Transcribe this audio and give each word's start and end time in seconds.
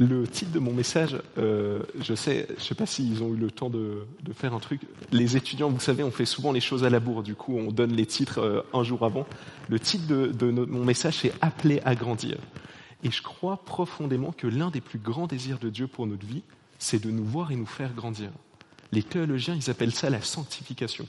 le 0.00 0.26
titre 0.26 0.50
de 0.50 0.58
mon 0.58 0.72
message, 0.72 1.16
euh, 1.36 1.82
je 2.00 2.14
sais, 2.14 2.48
je 2.58 2.64
sais 2.64 2.74
pas 2.74 2.86
s'ils 2.86 3.22
ont 3.22 3.34
eu 3.34 3.36
le 3.36 3.50
temps 3.50 3.68
de, 3.68 4.06
de, 4.22 4.32
faire 4.32 4.54
un 4.54 4.58
truc. 4.58 4.80
Les 5.12 5.36
étudiants, 5.36 5.68
vous 5.68 5.78
savez, 5.78 6.02
on 6.02 6.10
fait 6.10 6.24
souvent 6.24 6.52
les 6.52 6.60
choses 6.60 6.84
à 6.84 6.90
la 6.90 7.00
bourre. 7.00 7.22
Du 7.22 7.34
coup, 7.34 7.56
on 7.56 7.70
donne 7.70 7.92
les 7.92 8.06
titres 8.06 8.38
euh, 8.38 8.62
un 8.72 8.82
jour 8.82 9.04
avant. 9.04 9.26
Le 9.68 9.78
titre 9.78 10.06
de, 10.06 10.28
de 10.28 10.50
mon 10.50 10.84
message, 10.84 11.18
c'est 11.18 11.32
Appelé 11.42 11.80
à 11.84 11.94
grandir. 11.94 12.38
Et 13.04 13.10
je 13.10 13.22
crois 13.22 13.58
profondément 13.58 14.32
que 14.32 14.46
l'un 14.46 14.70
des 14.70 14.80
plus 14.80 14.98
grands 14.98 15.26
désirs 15.26 15.58
de 15.58 15.68
Dieu 15.68 15.86
pour 15.86 16.06
notre 16.06 16.26
vie, 16.26 16.42
c'est 16.78 17.02
de 17.02 17.10
nous 17.10 17.24
voir 17.24 17.52
et 17.52 17.56
nous 17.56 17.66
faire 17.66 17.92
grandir. 17.92 18.30
Les 18.92 19.02
théologiens, 19.02 19.54
ils 19.54 19.70
appellent 19.70 19.94
ça 19.94 20.10
la 20.10 20.22
sanctification. 20.22 21.06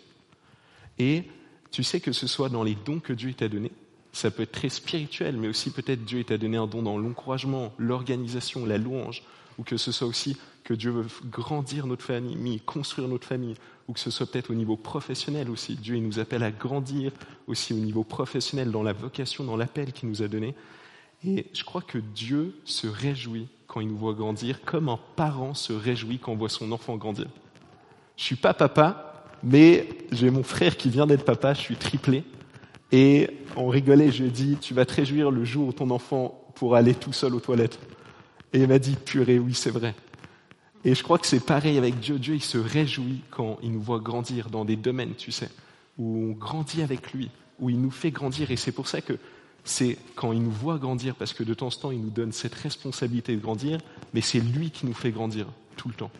Et 0.99 1.23
tu 1.71 1.83
sais 1.83 2.01
que 2.01 2.11
ce 2.11 2.27
soit 2.27 2.49
dans 2.49 2.63
les 2.63 2.75
dons 2.75 2.99
que 2.99 3.13
Dieu 3.13 3.33
t'a 3.33 3.47
donnés, 3.47 3.71
ça 4.13 4.31
peut 4.31 4.43
être 4.43 4.51
très 4.51 4.69
spirituel, 4.69 5.37
mais 5.37 5.47
aussi 5.47 5.71
peut-être 5.71 6.03
Dieu 6.03 6.23
t'a 6.23 6.37
donné 6.37 6.57
un 6.57 6.67
don 6.67 6.81
dans 6.81 6.97
l'encouragement, 6.97 7.73
l'organisation, 7.77 8.65
la 8.65 8.77
louange, 8.77 9.23
ou 9.57 9.63
que 9.63 9.77
ce 9.77 9.91
soit 9.91 10.07
aussi 10.07 10.37
que 10.63 10.73
Dieu 10.73 10.91
veut 10.91 11.07
grandir 11.29 11.87
notre 11.87 12.03
famille, 12.03 12.59
construire 12.61 13.07
notre 13.07 13.27
famille, 13.27 13.55
ou 13.87 13.93
que 13.93 13.99
ce 13.99 14.11
soit 14.11 14.25
peut-être 14.25 14.51
au 14.51 14.55
niveau 14.55 14.75
professionnel 14.77 15.49
aussi. 15.49 15.75
Dieu 15.75 15.95
il 15.95 16.03
nous 16.03 16.19
appelle 16.19 16.43
à 16.43 16.51
grandir 16.51 17.11
aussi 17.47 17.73
au 17.73 17.77
niveau 17.77 18.03
professionnel, 18.03 18.71
dans 18.71 18.83
la 18.83 18.93
vocation, 18.93 19.43
dans 19.43 19.57
l'appel 19.57 19.91
qu'il 19.91 20.09
nous 20.09 20.21
a 20.21 20.27
donné. 20.27 20.55
Et 21.25 21.47
je 21.53 21.63
crois 21.63 21.81
que 21.81 21.97
Dieu 21.97 22.55
se 22.65 22.87
réjouit 22.87 23.47
quand 23.67 23.79
il 23.79 23.87
nous 23.87 23.97
voit 23.97 24.13
grandir, 24.13 24.61
comme 24.63 24.89
un 24.89 24.99
parent 25.15 25.53
se 25.53 25.73
réjouit 25.73 26.19
quand 26.19 26.33
on 26.33 26.35
voit 26.35 26.49
son 26.49 26.71
enfant 26.71 26.97
grandir. 26.97 27.27
Je 28.17 28.23
suis 28.23 28.35
pas 28.35 28.53
papa, 28.53 29.25
mais 29.43 29.87
j'ai 30.11 30.29
mon 30.29 30.43
frère 30.43 30.77
qui 30.77 30.89
vient 30.89 31.07
d'être 31.07 31.25
papa, 31.25 31.53
je 31.53 31.61
suis 31.61 31.75
triplé. 31.75 32.23
Et 32.91 33.29
on 33.55 33.69
rigolait, 33.69 34.11
je 34.11 34.23
lui 34.23 34.29
ai 34.29 34.31
dit, 34.31 34.57
tu 34.59 34.73
vas 34.73 34.85
te 34.85 34.93
réjouir 34.93 35.31
le 35.31 35.45
jour 35.45 35.69
où 35.69 35.73
ton 35.73 35.89
enfant 35.91 36.43
pourra 36.55 36.79
aller 36.79 36.93
tout 36.93 37.13
seul 37.13 37.33
aux 37.35 37.39
toilettes. 37.39 37.79
Et 38.53 38.59
il 38.59 38.67
m'a 38.67 38.79
dit, 38.79 38.95
purée, 38.95 39.39
oui, 39.39 39.53
c'est 39.53 39.71
vrai. 39.71 39.95
Et 40.83 40.95
je 40.95 41.03
crois 41.03 41.17
que 41.17 41.27
c'est 41.27 41.45
pareil 41.45 41.77
avec 41.77 41.99
Dieu. 41.99 42.19
Dieu, 42.19 42.35
il 42.35 42.43
se 42.43 42.57
réjouit 42.57 43.21
quand 43.29 43.59
il 43.63 43.71
nous 43.71 43.81
voit 43.81 43.99
grandir 43.99 44.49
dans 44.49 44.65
des 44.65 44.75
domaines, 44.75 45.15
tu 45.15 45.31
sais, 45.31 45.49
où 45.97 46.31
on 46.31 46.31
grandit 46.31 46.81
avec 46.81 47.13
lui, 47.13 47.29
où 47.59 47.69
il 47.69 47.79
nous 47.79 47.91
fait 47.91 48.11
grandir. 48.11 48.51
Et 48.51 48.57
c'est 48.57 48.71
pour 48.71 48.87
ça 48.87 48.99
que 48.99 49.13
c'est 49.63 49.97
quand 50.15 50.31
il 50.33 50.41
nous 50.41 50.51
voit 50.51 50.79
grandir, 50.79 51.15
parce 51.15 51.33
que 51.33 51.43
de 51.43 51.53
temps 51.53 51.67
en 51.67 51.71
temps, 51.71 51.91
il 51.91 52.01
nous 52.01 52.09
donne 52.09 52.31
cette 52.31 52.55
responsabilité 52.55 53.35
de 53.35 53.41
grandir, 53.41 53.77
mais 54.13 54.21
c'est 54.21 54.39
lui 54.39 54.71
qui 54.71 54.85
nous 54.85 54.93
fait 54.93 55.11
grandir 55.11 55.45
tout 55.77 55.87
le 55.87 55.93
temps. 55.93 56.11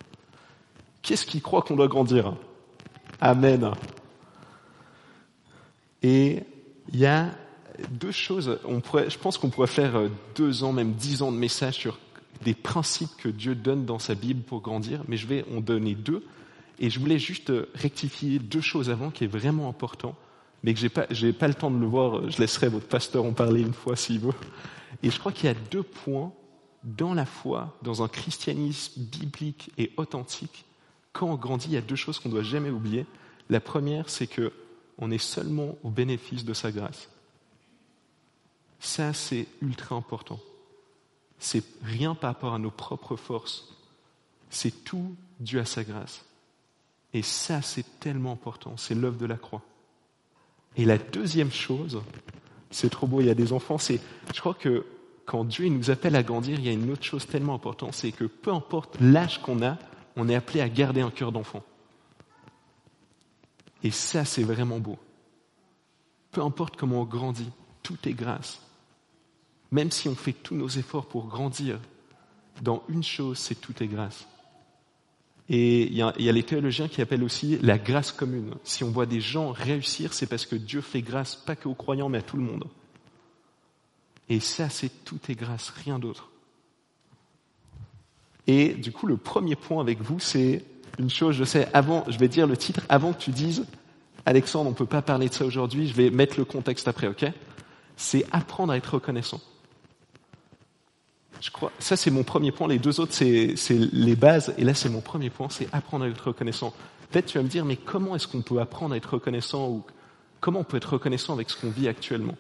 Qu'est-ce 1.01 1.25
qui 1.25 1.41
croit 1.41 1.63
qu'on 1.63 1.75
doit 1.75 1.87
grandir? 1.87 2.35
Amen. 3.19 3.71
Et 6.03 6.43
il 6.89 6.99
y 6.99 7.05
a 7.05 7.31
deux 7.89 8.11
choses. 8.11 8.59
Je 8.65 9.17
pense 9.17 9.37
qu'on 9.37 9.49
pourrait 9.49 9.67
faire 9.67 9.95
euh, 9.95 10.09
deux 10.35 10.63
ans, 10.63 10.73
même 10.73 10.93
dix 10.93 11.21
ans 11.21 11.31
de 11.31 11.37
messages 11.37 11.75
sur 11.75 11.99
des 12.43 12.53
principes 12.53 13.15
que 13.17 13.29
Dieu 13.29 13.55
donne 13.55 13.85
dans 13.85 13.99
sa 13.99 14.15
Bible 14.15 14.41
pour 14.41 14.61
grandir, 14.61 15.03
mais 15.07 15.17
je 15.17 15.27
vais 15.27 15.45
en 15.55 15.61
donner 15.61 15.95
deux. 15.95 16.23
Et 16.79 16.89
je 16.89 16.99
voulais 16.99 17.19
juste 17.19 17.51
euh, 17.51 17.69
rectifier 17.75 18.39
deux 18.39 18.61
choses 18.61 18.89
avant 18.89 19.11
qui 19.11 19.23
est 19.23 19.27
vraiment 19.27 19.69
important, 19.69 20.15
mais 20.63 20.73
que 20.73 20.79
j'ai 20.79 20.89
pas, 20.89 21.05
j'ai 21.11 21.33
pas 21.33 21.47
le 21.47 21.53
temps 21.53 21.71
de 21.71 21.79
le 21.79 21.85
voir. 21.85 22.29
Je 22.29 22.39
laisserai 22.39 22.69
votre 22.69 22.87
pasteur 22.87 23.25
en 23.25 23.33
parler 23.33 23.61
une 23.61 23.73
fois 23.73 23.95
s'il 23.95 24.19
veut. 24.19 24.33
Et 25.03 25.09
je 25.09 25.19
crois 25.19 25.31
qu'il 25.31 25.45
y 25.45 25.51
a 25.51 25.55
deux 25.71 25.83
points 25.83 26.31
dans 26.83 27.13
la 27.13 27.25
foi, 27.25 27.77
dans 27.83 28.01
un 28.03 28.07
christianisme 28.07 29.01
biblique 29.01 29.71
et 29.77 29.91
authentique. 29.97 30.65
Quand 31.13 31.27
on 31.27 31.35
grandit, 31.35 31.67
il 31.67 31.73
y 31.73 31.77
a 31.77 31.81
deux 31.81 31.95
choses 31.95 32.19
qu'on 32.19 32.29
ne 32.29 32.33
doit 32.33 32.43
jamais 32.43 32.69
oublier. 32.69 33.05
La 33.49 33.59
première, 33.59 34.09
c'est 34.09 34.27
que 34.27 34.51
on 35.01 35.11
est 35.11 35.17
seulement 35.17 35.75
au 35.83 35.89
bénéfice 35.89 36.45
de 36.45 36.53
sa 36.53 36.71
grâce. 36.71 37.09
Ça, 38.79 39.13
c'est 39.13 39.47
ultra 39.61 39.95
important. 39.95 40.39
C'est 41.39 41.63
rien 41.83 42.15
par 42.15 42.33
rapport 42.33 42.53
à 42.53 42.59
nos 42.59 42.71
propres 42.71 43.15
forces. 43.15 43.67
C'est 44.51 44.83
tout 44.83 45.15
dû 45.39 45.59
à 45.59 45.65
sa 45.65 45.83
grâce. 45.83 46.23
Et 47.13 47.23
ça, 47.23 47.61
c'est 47.61 47.99
tellement 47.99 48.31
important. 48.31 48.77
C'est 48.77 48.95
l'œuvre 48.95 49.17
de 49.17 49.25
la 49.25 49.37
croix. 49.37 49.63
Et 50.77 50.85
la 50.85 50.97
deuxième 50.97 51.51
chose, 51.51 52.01
c'est 52.69 52.89
trop 52.89 53.07
beau, 53.07 53.21
il 53.21 53.27
y 53.27 53.31
a 53.31 53.35
des 53.35 53.51
enfants, 53.53 53.77
c'est, 53.77 53.99
je 54.33 54.39
crois 54.39 54.53
que 54.53 54.85
quand 55.25 55.43
Dieu 55.43 55.67
nous 55.67 55.91
appelle 55.91 56.15
à 56.15 56.23
grandir, 56.23 56.59
il 56.59 56.65
y 56.65 56.69
a 56.69 56.73
une 56.73 56.89
autre 56.91 57.03
chose 57.03 57.27
tellement 57.27 57.55
importante, 57.55 57.93
c'est 57.93 58.11
que 58.11 58.23
peu 58.23 58.53
importe 58.53 58.97
l'âge 59.01 59.41
qu'on 59.41 59.61
a, 59.61 59.77
on 60.15 60.29
est 60.29 60.35
appelé 60.35 60.61
à 60.61 60.69
garder 60.69 61.01
un 61.01 61.11
cœur 61.11 61.31
d'enfant. 61.31 61.63
Et 63.83 63.91
ça, 63.91 64.25
c'est 64.25 64.43
vraiment 64.43 64.79
beau. 64.79 64.97
Peu 66.31 66.41
importe 66.41 66.77
comment 66.77 67.01
on 67.01 67.05
grandit, 67.05 67.49
tout 67.83 67.97
est 68.05 68.13
grâce. 68.13 68.61
Même 69.71 69.91
si 69.91 70.07
on 70.07 70.15
fait 70.15 70.33
tous 70.33 70.55
nos 70.55 70.67
efforts 70.67 71.07
pour 71.07 71.27
grandir, 71.27 71.79
dans 72.61 72.83
une 72.89 73.03
chose, 73.03 73.37
c'est 73.37 73.59
tout 73.59 73.81
est 73.81 73.87
grâce. 73.87 74.27
Et 75.49 75.87
il 75.87 75.93
y, 75.95 76.01
a, 76.01 76.13
les 76.17 76.43
théologiens 76.43 76.87
qui 76.87 77.01
appellent 77.01 77.23
aussi 77.23 77.57
la 77.61 77.77
grâce 77.77 78.11
commune. 78.11 78.53
Si 78.63 78.83
on 78.83 78.91
voit 78.91 79.05
des 79.05 79.19
gens 79.19 79.51
réussir, 79.51 80.13
c'est 80.13 80.27
parce 80.27 80.45
que 80.45 80.55
Dieu 80.55 80.79
fait 80.79 81.01
grâce 81.01 81.35
pas 81.35 81.57
qu'aux 81.57 81.73
croyants, 81.73 82.07
mais 82.07 82.19
à 82.19 82.21
tout 82.21 82.37
le 82.37 82.43
monde. 82.43 82.65
Et 84.29 84.39
ça, 84.39 84.69
c'est 84.69 85.03
tout 85.03 85.19
est 85.27 85.35
grâce, 85.35 85.69
rien 85.69 85.99
d'autre. 85.99 86.29
Et 88.47 88.69
du 88.69 88.93
coup, 88.93 89.07
le 89.07 89.17
premier 89.17 89.55
point 89.55 89.81
avec 89.81 90.01
vous, 90.01 90.19
c'est 90.19 90.63
une 90.99 91.09
chose, 91.09 91.35
je 91.35 91.43
sais, 91.43 91.67
avant, 91.73 92.03
je 92.07 92.17
vais 92.17 92.27
dire 92.27 92.47
le 92.47 92.57
titre, 92.57 92.81
avant 92.89 93.13
que 93.13 93.19
tu 93.19 93.31
dises, 93.31 93.65
Alexandre, 94.25 94.67
on 94.67 94.71
ne 94.71 94.75
peut 94.75 94.85
pas 94.85 95.01
parler 95.01 95.29
de 95.29 95.33
ça 95.33 95.45
aujourd'hui, 95.45 95.87
je 95.87 95.93
vais 95.93 96.09
mettre 96.09 96.37
le 96.37 96.45
contexte 96.45 96.87
après, 96.87 97.07
ok? 97.07 97.25
C'est 97.95 98.25
apprendre 98.31 98.73
à 98.73 98.77
être 98.77 98.95
reconnaissant. 98.95 99.41
Je 101.39 101.49
crois, 101.49 101.71
ça 101.79 101.97
c'est 101.97 102.11
mon 102.11 102.23
premier 102.23 102.51
point, 102.51 102.67
les 102.67 102.77
deux 102.77 102.99
autres 102.99 103.13
c'est, 103.13 103.55
les 103.69 104.15
bases, 104.15 104.53
et 104.57 104.63
là 104.63 104.75
c'est 104.75 104.89
mon 104.89 105.01
premier 105.01 105.31
point, 105.31 105.49
c'est 105.49 105.67
apprendre 105.71 106.05
à 106.05 106.07
être 106.07 106.27
reconnaissant. 106.27 106.71
Peut-être 107.09 107.25
tu 107.25 107.39
vas 107.39 107.43
me 107.43 107.49
dire, 107.49 107.65
mais 107.65 107.77
comment 107.77 108.15
est-ce 108.15 108.27
qu'on 108.27 108.43
peut 108.43 108.59
apprendre 108.59 108.93
à 108.93 108.97
être 108.97 109.13
reconnaissant 109.13 109.69
ou 109.69 109.83
comment 110.39 110.59
on 110.59 110.63
peut 110.63 110.77
être 110.77 110.93
reconnaissant 110.93 111.33
avec 111.33 111.49
ce 111.49 111.59
qu'on 111.59 111.71
vit 111.71 111.87
actuellement? 111.87 112.37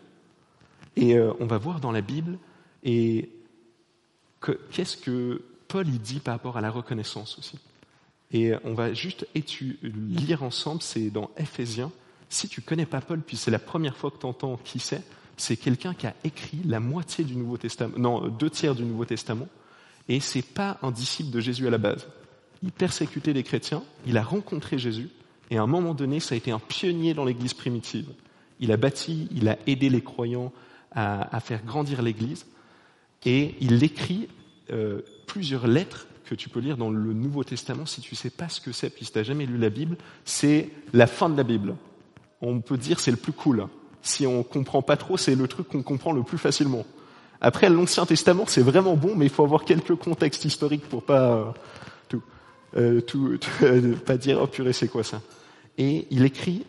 Et 0.95 1.15
euh, 1.15 1.33
on 1.39 1.47
va 1.47 1.57
voir 1.57 1.79
dans 1.79 1.91
la 1.91 2.01
Bible, 2.01 2.37
et 2.83 3.31
qu'est-ce 4.71 4.97
que 4.97 5.41
Paul 5.67 5.87
il 5.87 5.99
dit 5.99 6.19
par 6.19 6.35
rapport 6.35 6.57
à 6.57 6.61
la 6.61 6.69
reconnaissance 6.69 7.39
aussi? 7.39 7.57
Et 8.33 8.53
on 8.63 8.73
va 8.73 8.93
juste 8.93 9.27
lire 9.83 10.43
ensemble, 10.43 10.81
c'est 10.81 11.09
dans 11.09 11.31
Ephésiens. 11.37 11.91
Si 12.29 12.47
tu 12.47 12.61
connais 12.61 12.85
pas 12.85 13.01
Paul, 13.01 13.19
puis 13.19 13.35
c'est 13.35 13.51
la 13.51 13.59
première 13.59 13.97
fois 13.97 14.09
que 14.09 14.17
tu 14.17 14.25
entends 14.25 14.57
qui 14.63 14.79
c'est, 14.79 15.03
c'est 15.35 15.57
quelqu'un 15.57 15.93
qui 15.93 16.07
a 16.07 16.15
écrit 16.23 16.59
la 16.65 16.79
moitié 16.79 17.23
du 17.23 17.35
Nouveau 17.35 17.57
Testament, 17.57 17.93
non, 17.97 18.27
deux 18.27 18.49
tiers 18.49 18.75
du 18.75 18.83
Nouveau 18.83 19.05
Testament, 19.05 19.47
et 20.07 20.19
c'est 20.19 20.41
pas 20.41 20.77
un 20.81 20.91
disciple 20.91 21.29
de 21.31 21.39
Jésus 21.39 21.67
à 21.67 21.71
la 21.71 21.77
base. 21.77 22.07
Il 22.63 22.71
persécutait 22.71 23.33
les 23.33 23.43
chrétiens, 23.43 23.83
il 24.05 24.17
a 24.17 24.23
rencontré 24.23 24.77
Jésus, 24.77 25.09
et 25.49 25.57
à 25.57 25.63
un 25.63 25.67
moment 25.67 25.93
donné, 25.93 26.19
ça 26.19 26.35
a 26.35 26.37
été 26.37 26.51
un 26.51 26.59
pionnier 26.59 27.13
dans 27.13 27.25
l'Église 27.25 27.53
primitive. 27.53 28.07
Il 28.59 28.71
a 28.71 28.77
bâti, 28.77 29.27
il 29.31 29.49
a 29.49 29.57
aidé 29.67 29.89
les 29.89 30.01
croyants 30.01 30.53
à, 30.93 31.39
faire 31.39 31.63
grandir 31.63 32.01
l'Église, 32.01 32.45
et 33.25 33.55
il 33.59 33.83
écrit 33.83 34.27
euh, 34.71 35.01
plusieurs 35.25 35.67
lettres 35.67 36.07
que 36.31 36.35
tu 36.35 36.47
peux 36.47 36.61
lire 36.61 36.77
dans 36.77 36.89
le 36.89 37.11
Nouveau 37.11 37.43
Testament 37.43 37.85
si 37.85 37.99
tu 37.99 38.13
ne 38.13 38.17
sais 38.17 38.29
pas 38.29 38.47
ce 38.47 38.61
que 38.61 38.71
c'est, 38.71 38.89
puis 38.89 39.03
si 39.03 39.11
tu 39.11 39.17
n'as 39.17 39.23
jamais 39.25 39.45
lu 39.45 39.57
la 39.57 39.69
Bible, 39.69 39.97
c'est 40.23 40.69
la 40.93 41.05
fin 41.05 41.29
de 41.29 41.35
la 41.35 41.43
Bible. 41.43 41.75
On 42.39 42.61
peut 42.61 42.77
dire 42.77 43.01
c'est 43.01 43.11
le 43.11 43.17
plus 43.17 43.33
cool. 43.33 43.67
Si 44.01 44.25
on 44.25 44.41
comprend 44.41 44.81
pas 44.81 44.95
trop, 44.95 45.17
c'est 45.17 45.35
le 45.35 45.45
truc 45.49 45.67
qu'on 45.67 45.83
comprend 45.83 46.13
le 46.13 46.23
plus 46.23 46.37
facilement. 46.37 46.85
Après, 47.41 47.69
l'Ancien 47.69 48.05
Testament, 48.05 48.45
c'est 48.47 48.61
vraiment 48.61 48.95
bon, 48.95 49.13
mais 49.13 49.25
il 49.25 49.29
faut 49.29 49.43
avoir 49.43 49.65
quelques 49.65 49.95
contextes 49.95 50.45
historiques 50.45 50.87
pour 50.87 51.03
pas 51.03 51.33
euh, 51.33 51.51
tout, 52.07 52.23
euh, 52.77 53.01
tout, 53.01 53.37
euh, 53.63 53.93
pas 53.97 54.15
dire 54.15 54.39
oh 54.41 54.47
purée 54.47 54.71
c'est 54.71 54.87
quoi 54.87 55.03
ça. 55.03 55.21
Et 55.77 56.07
il 56.11 56.23
écrit 56.23 56.65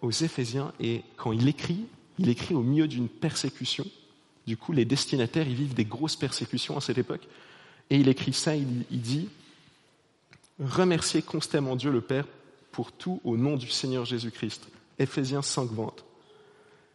aux 0.00 0.10
Éphésiens, 0.10 0.72
et 0.78 1.02
quand 1.16 1.32
il 1.32 1.48
écrit, 1.48 1.86
il 2.18 2.28
écrit 2.28 2.54
au 2.54 2.62
milieu 2.62 2.86
d'une 2.86 3.08
persécution. 3.08 3.84
Du 4.46 4.56
coup, 4.56 4.72
les 4.72 4.84
destinataires, 4.84 5.48
ils 5.48 5.56
vivent 5.56 5.74
des 5.74 5.84
grosses 5.84 6.14
persécutions 6.14 6.76
à 6.76 6.80
cette 6.80 6.98
époque. 6.98 7.26
Et 7.90 7.96
il 7.96 8.08
écrit 8.08 8.32
ça, 8.32 8.56
il, 8.56 8.84
dit, 8.90 9.28
remerciez 10.58 11.22
constamment 11.22 11.76
Dieu 11.76 11.90
le 11.90 12.00
Père 12.00 12.26
pour 12.72 12.92
tout 12.92 13.20
au 13.24 13.36
nom 13.36 13.56
du 13.56 13.68
Seigneur 13.68 14.04
Jésus-Christ. 14.04 14.68
Ephésiens 14.98 15.42
5, 15.42 15.70
20. 15.70 15.92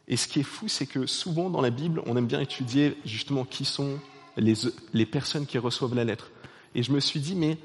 Et 0.07 0.17
ce 0.17 0.27
qui 0.27 0.39
est 0.39 0.43
fou, 0.43 0.67
c'est 0.67 0.87
que 0.87 1.05
souvent 1.05 1.49
dans 1.49 1.61
la 1.61 1.69
Bible, 1.69 2.01
on 2.05 2.17
aime 2.17 2.27
bien 2.27 2.41
étudier 2.41 2.97
justement 3.05 3.45
qui 3.45 3.65
sont 3.65 3.99
les, 4.37 4.53
les 4.93 5.05
personnes 5.05 5.45
qui 5.45 5.57
reçoivent 5.57 5.95
la 5.95 6.03
lettre. 6.03 6.31
Et 6.73 6.83
je 6.83 6.91
me 6.91 6.99
suis 6.99 7.19
dit, 7.19 7.35
mais 7.35 7.57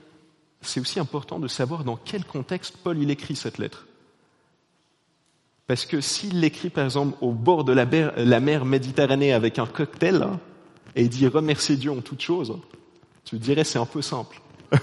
c'est 0.60 0.80
aussi 0.80 1.00
important 1.00 1.38
de 1.38 1.48
savoir 1.48 1.84
dans 1.84 1.96
quel 1.96 2.24
contexte 2.24 2.76
Paul 2.76 3.00
il 3.00 3.10
écrit 3.10 3.36
cette 3.36 3.58
lettre. 3.58 3.86
Parce 5.66 5.86
que 5.86 6.00
s'il 6.00 6.40
l'écrit 6.40 6.70
par 6.70 6.84
exemple 6.84 7.16
au 7.20 7.32
bord 7.32 7.64
de 7.64 7.72
la 7.72 7.86
mer, 7.86 8.12
la 8.16 8.40
mer 8.40 8.64
Méditerranée 8.64 9.32
avec 9.32 9.58
un 9.58 9.66
cocktail, 9.66 10.28
et 10.94 11.02
il 11.02 11.08
dit 11.08 11.26
remercier 11.26 11.76
Dieu 11.76 11.90
en 11.90 12.00
toutes 12.00 12.20
choses, 12.20 12.58
tu 13.24 13.38
dirais 13.38 13.64
c'est 13.64 13.78
un 13.78 13.86
peu 13.86 14.02
simple. 14.02 14.40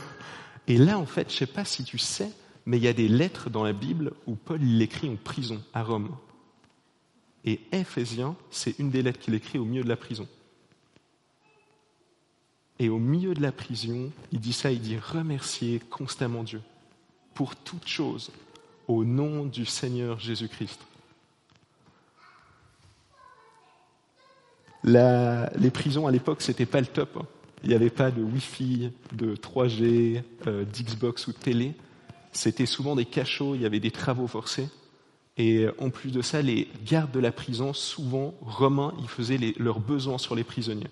Et 0.68 0.78
là, 0.78 0.98
en 0.98 1.06
fait, 1.06 1.30
je 1.30 1.36
ne 1.36 1.40
sais 1.40 1.46
pas 1.48 1.66
si 1.66 1.84
tu 1.84 1.98
sais, 1.98 2.32
mais 2.66 2.78
il 2.78 2.84
y 2.84 2.88
a 2.88 2.94
des 2.94 3.08
lettres 3.08 3.50
dans 3.50 3.64
la 3.64 3.74
Bible 3.74 4.14
où 4.28 4.36
Paul 4.36 4.62
l'écrit 4.62 5.10
en 5.10 5.16
prison 5.16 5.62
à 5.74 5.84
Rome. 5.84 6.16
Et 7.44 7.60
Éphésiens, 7.72 8.36
c'est 8.52 8.78
une 8.80 8.92
des 8.92 9.02
lettres 9.02 9.20
qu'il 9.20 9.34
écrit 9.34 9.58
au 9.58 9.66
milieu 9.66 9.84
de 9.84 9.90
la 9.90 9.96
prison. 9.96 10.28
Et 12.80 12.90
au 12.90 13.00
milieu 13.00 13.34
de 13.34 13.42
la 13.42 13.52
prison, 13.52 14.12
il 14.32 14.40
dit 14.40 14.54
ça, 14.54 14.72
il 14.72 14.82
dit 14.82 14.98
remercier 14.98 15.80
constamment 15.90 16.44
Dieu 16.44 16.62
pour 17.34 17.56
toute 17.56 17.88
chose 17.88 18.32
au 18.88 19.04
nom 19.04 19.46
du 19.46 19.66
Seigneur 19.66 20.20
Jésus-Christ. 20.20 20.80
les 24.84 25.70
prisons 25.72 26.08
à 26.08 26.12
l'époque, 26.12 26.42
c'était 26.42 26.66
pas 26.66 26.82
le 26.82 26.88
top. 26.88 27.18
Hein. 27.18 27.26
Il 27.64 27.70
n'y 27.70 27.76
avait 27.76 27.90
pas 27.90 28.12
de 28.12 28.22
Wi-Fi, 28.22 28.92
de 29.14 29.36
3G, 29.36 30.24
euh, 30.48 30.66
d'Xbox 30.66 31.28
ou 31.28 31.32
de 31.32 31.38
télé. 31.38 31.74
C'était 32.32 32.66
souvent 32.66 32.96
des 32.96 33.06
cachots, 33.06 33.56
il 33.56 33.62
y 33.62 33.66
avait 33.66 33.80
des 33.80 33.92
travaux 33.92 34.28
forcés. 34.28 34.70
Et 35.38 35.68
en 35.80 35.90
plus 35.90 36.12
de 36.12 36.22
ça, 36.22 36.42
les 36.42 36.68
gardes 36.86 37.12
de 37.12 37.20
la 37.20 37.32
prison, 37.32 37.74
souvent 37.74 38.34
romains, 38.42 38.94
ils 39.00 39.08
faisaient 39.08 39.40
leurs 39.58 39.80
besoins 39.80 40.18
sur 40.18 40.36
les 40.36 40.44
prisonniers. 40.44 40.90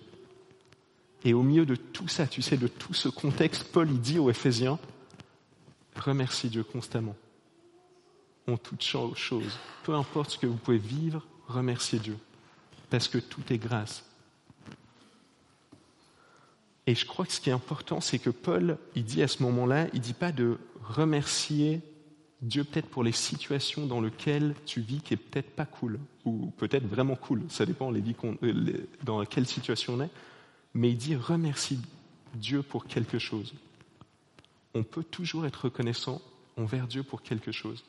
Et 1.25 1.33
au 1.33 1.43
milieu 1.43 1.65
de 1.65 1.75
tout 1.75 2.07
ça, 2.07 2.27
tu 2.27 2.41
sais, 2.41 2.57
de 2.57 2.67
tout 2.67 2.93
ce 2.93 3.09
contexte, 3.09 3.65
Paul 3.71 3.89
il 3.91 3.99
dit 3.99 4.19
aux 4.19 4.29
Éphésiens, 4.29 4.79
remercie 5.95 6.49
Dieu 6.49 6.63
constamment, 6.63 7.15
en 8.47 8.57
toutes 8.57 8.83
choses. 8.83 9.59
Peu 9.83 9.93
importe 9.93 10.31
ce 10.31 10.37
que 10.37 10.47
vous 10.47 10.55
pouvez 10.55 10.77
vivre, 10.77 11.25
remerciez 11.47 11.99
Dieu, 11.99 12.17
parce 12.89 13.07
que 13.07 13.17
tout 13.17 13.43
est 13.51 13.57
grâce. 13.57 14.08
Et 16.89 16.95
je 16.95 17.05
crois 17.05 17.23
que 17.23 17.31
ce 17.31 17.39
qui 17.39 17.51
est 17.51 17.53
important, 17.53 18.01
c'est 18.01 18.17
que 18.17 18.31
Paul, 18.31 18.79
il 18.95 19.03
dit 19.03 19.21
à 19.21 19.27
ce 19.27 19.43
moment-là, 19.43 19.85
il 19.93 19.99
ne 19.99 20.03
dit 20.03 20.13
pas 20.13 20.31
de 20.31 20.57
remercier 20.81 21.81
Dieu 22.41 22.63
peut-être 22.63 22.87
pour 22.87 23.03
les 23.03 23.11
situations 23.11 23.85
dans 23.85 24.01
lesquelles 24.01 24.55
tu 24.65 24.81
vis 24.81 24.99
qui 24.99 25.13
est 25.13 25.17
peut-être 25.17 25.51
pas 25.51 25.67
cool, 25.67 25.99
ou 26.25 26.51
peut-être 26.57 26.87
vraiment 26.87 27.15
cool, 27.15 27.43
ça 27.47 27.67
dépend 27.67 27.93
euh, 27.93 28.87
dans 29.03 29.23
quelle 29.25 29.45
situation 29.45 29.97
on 29.97 30.01
est, 30.01 30.09
mais 30.73 30.89
il 30.89 30.97
dit 30.97 31.15
remercie 31.15 31.79
Dieu 32.33 32.63
pour 32.63 32.87
quelque 32.87 33.19
chose. 33.19 33.53
On 34.73 34.81
peut 34.81 35.03
toujours 35.03 35.45
être 35.45 35.65
reconnaissant 35.65 36.23
envers 36.57 36.87
Dieu 36.87 37.03
pour 37.03 37.21
quelque 37.21 37.51
chose. 37.51 37.83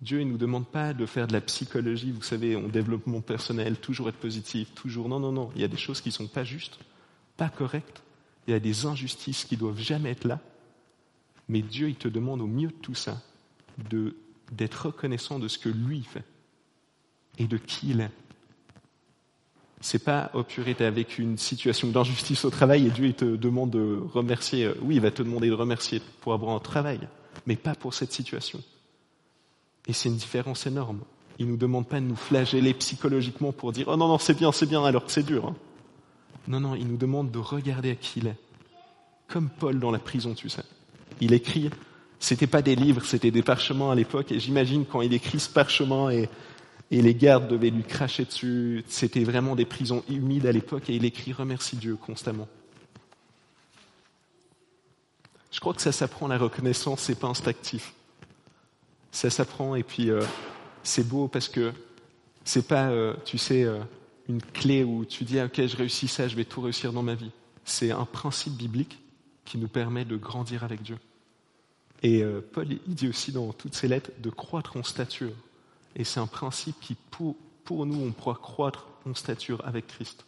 Dieu 0.00 0.20
ne 0.20 0.30
nous 0.30 0.38
demande 0.38 0.66
pas 0.66 0.94
de 0.94 1.04
faire 1.04 1.26
de 1.26 1.34
la 1.34 1.42
psychologie, 1.42 2.10
vous 2.10 2.22
savez, 2.22 2.56
en 2.56 2.68
développement 2.68 3.20
personnel, 3.20 3.76
toujours 3.76 4.08
être 4.08 4.16
positif, 4.16 4.72
toujours. 4.74 5.10
Non, 5.10 5.20
non, 5.20 5.30
non. 5.30 5.50
Il 5.56 5.60
y 5.60 5.64
a 5.64 5.68
des 5.68 5.76
choses 5.76 6.00
qui 6.00 6.08
ne 6.08 6.14
sont 6.14 6.26
pas 6.26 6.44
justes, 6.44 6.78
pas 7.36 7.50
correctes. 7.50 8.00
Il 8.46 8.50
y 8.52 8.54
a 8.54 8.60
des 8.60 8.86
injustices 8.86 9.44
qui 9.44 9.56
doivent 9.56 9.80
jamais 9.80 10.10
être 10.10 10.24
là. 10.24 10.40
Mais 11.48 11.62
Dieu, 11.62 11.88
il 11.88 11.96
te 11.96 12.08
demande 12.08 12.40
au 12.40 12.46
milieu 12.46 12.68
de 12.68 12.74
tout 12.74 12.94
ça 12.94 13.20
d'être 14.52 14.86
reconnaissant 14.86 15.38
de 15.38 15.48
ce 15.48 15.58
que 15.58 15.68
lui 15.68 16.02
fait 16.02 16.24
et 17.38 17.46
de 17.46 17.56
qui 17.56 17.90
il 17.90 18.00
est. 18.00 18.10
C'est 19.80 19.98
pas, 19.98 20.30
oh 20.32 20.44
purée, 20.44 20.74
t'es 20.74 20.84
avec 20.84 21.18
une 21.18 21.36
situation 21.36 21.88
d'injustice 21.90 22.44
au 22.46 22.50
travail 22.50 22.86
et 22.86 22.90
Dieu 22.90 23.06
il 23.06 23.14
te 23.14 23.36
demande 23.36 23.70
de 23.70 24.00
remercier. 24.14 24.70
Oui, 24.80 24.94
il 24.96 25.00
va 25.00 25.10
te 25.10 25.22
demander 25.22 25.48
de 25.48 25.54
remercier 25.54 26.00
pour 26.20 26.32
avoir 26.32 26.54
un 26.56 26.60
travail, 26.60 27.00
mais 27.46 27.56
pas 27.56 27.74
pour 27.74 27.92
cette 27.92 28.12
situation. 28.12 28.62
Et 29.86 29.92
c'est 29.92 30.08
une 30.08 30.16
différence 30.16 30.66
énorme. 30.66 31.00
Il 31.38 31.48
nous 31.48 31.58
demande 31.58 31.86
pas 31.86 32.00
de 32.00 32.06
nous 32.06 32.16
flageller 32.16 32.72
psychologiquement 32.74 33.52
pour 33.52 33.72
dire 33.72 33.88
oh 33.88 33.96
non 33.96 34.08
non 34.08 34.18
c'est 34.18 34.34
bien 34.34 34.52
c'est 34.52 34.66
bien 34.66 34.82
alors 34.84 35.04
que 35.04 35.12
c'est 35.12 35.22
dur. 35.24 35.48
Hein. 35.48 35.56
Non 36.48 36.60
non, 36.60 36.74
il 36.74 36.86
nous 36.86 36.96
demande 36.96 37.30
de 37.30 37.38
regarder 37.38 37.90
à 37.90 37.94
qui 37.94 38.20
il 38.20 38.28
est. 38.28 38.36
Comme 39.28 39.48
Paul 39.48 39.78
dans 39.78 39.90
la 39.90 39.98
prison, 39.98 40.34
tu 40.34 40.48
sais. 40.48 40.62
Il 41.20 41.32
écrit 41.32 41.70
c'était 42.24 42.46
pas 42.46 42.62
des 42.62 42.74
livres, 42.74 43.04
c'était 43.04 43.30
des 43.30 43.42
parchemins 43.42 43.90
à 43.90 43.94
l'époque. 43.94 44.32
Et 44.32 44.40
j'imagine 44.40 44.86
quand 44.86 45.02
il 45.02 45.12
écrit 45.12 45.38
ce 45.38 45.50
parchemin 45.50 46.10
et, 46.10 46.28
les 46.90 47.14
gardes 47.14 47.48
devaient 47.48 47.70
lui 47.70 47.82
cracher 47.82 48.24
dessus, 48.24 48.84
c'était 48.86 49.24
vraiment 49.24 49.56
des 49.56 49.64
prisons 49.64 50.04
humides 50.08 50.46
à 50.46 50.52
l'époque 50.52 50.88
et 50.88 50.94
il 50.94 51.04
écrit 51.04 51.32
remercie 51.32 51.76
Dieu 51.76 51.96
constamment. 51.96 52.46
Je 55.50 55.58
crois 55.58 55.74
que 55.74 55.82
ça 55.82 55.90
s'apprend 55.92 56.28
la 56.28 56.38
reconnaissance, 56.38 57.00
c'est 57.00 57.18
pas 57.18 57.26
instinctif. 57.26 57.94
Ça 59.10 59.28
s'apprend 59.28 59.74
et 59.74 59.82
puis 59.82 60.08
euh, 60.08 60.22
c'est 60.84 61.06
beau 61.06 61.26
parce 61.26 61.48
que 61.48 61.72
c'est 62.44 62.66
pas, 62.66 62.90
euh, 62.90 63.14
tu 63.24 63.38
sais, 63.38 63.64
euh, 63.64 63.80
une 64.28 64.42
clé 64.42 64.84
où 64.84 65.04
tu 65.04 65.24
dis 65.24 65.40
ok 65.40 65.66
je 65.66 65.76
réussis 65.76 66.08
ça, 66.08 66.28
je 66.28 66.36
vais 66.36 66.44
tout 66.44 66.60
réussir 66.60 66.92
dans 66.92 67.02
ma 67.02 67.14
vie. 67.14 67.30
C'est 67.64 67.90
un 67.90 68.04
principe 68.04 68.54
biblique 68.54 68.98
qui 69.44 69.58
nous 69.58 69.68
permet 69.68 70.04
de 70.04 70.16
grandir 70.16 70.64
avec 70.64 70.82
Dieu. 70.82 70.98
Et 72.02 72.22
euh, 72.22 72.40
Paul 72.52 72.66
il 72.70 72.94
dit 72.94 73.08
aussi 73.08 73.32
dans 73.32 73.52
toutes 73.52 73.74
ses 73.74 73.88
lettres 73.88 74.10
de 74.18 74.30
croître 74.30 74.76
en 74.76 74.82
stature. 74.82 75.32
Et 75.96 76.04
c'est 76.04 76.20
un 76.20 76.26
principe 76.26 76.76
qui, 76.80 76.96
pour, 77.10 77.86
nous, 77.86 78.00
on 78.00 78.12
pourra 78.12 78.34
croître 78.34 78.88
en 79.06 79.14
stature 79.14 79.62
avec 79.64 79.86
Christ. 79.86 80.24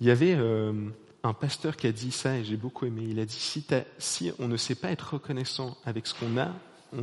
Il 0.00 0.06
y 0.06 0.10
avait 0.10 0.34
euh, 0.34 0.88
un 1.22 1.34
pasteur 1.34 1.76
qui 1.76 1.86
a 1.86 1.92
dit 1.92 2.10
ça 2.10 2.38
et 2.38 2.44
j'ai 2.44 2.56
beaucoup 2.56 2.86
aimé. 2.86 3.02
Il 3.06 3.20
a 3.20 3.26
dit 3.26 3.62
si, 3.98 4.32
on 4.38 4.48
ne 4.48 4.56
sait 4.56 4.74
pas 4.74 4.90
être 4.90 5.14
reconnaissant 5.14 5.76
avec 5.84 6.06
ce 6.06 6.14
qu'on 6.14 6.38
a, 6.38 6.54
on 6.92 7.02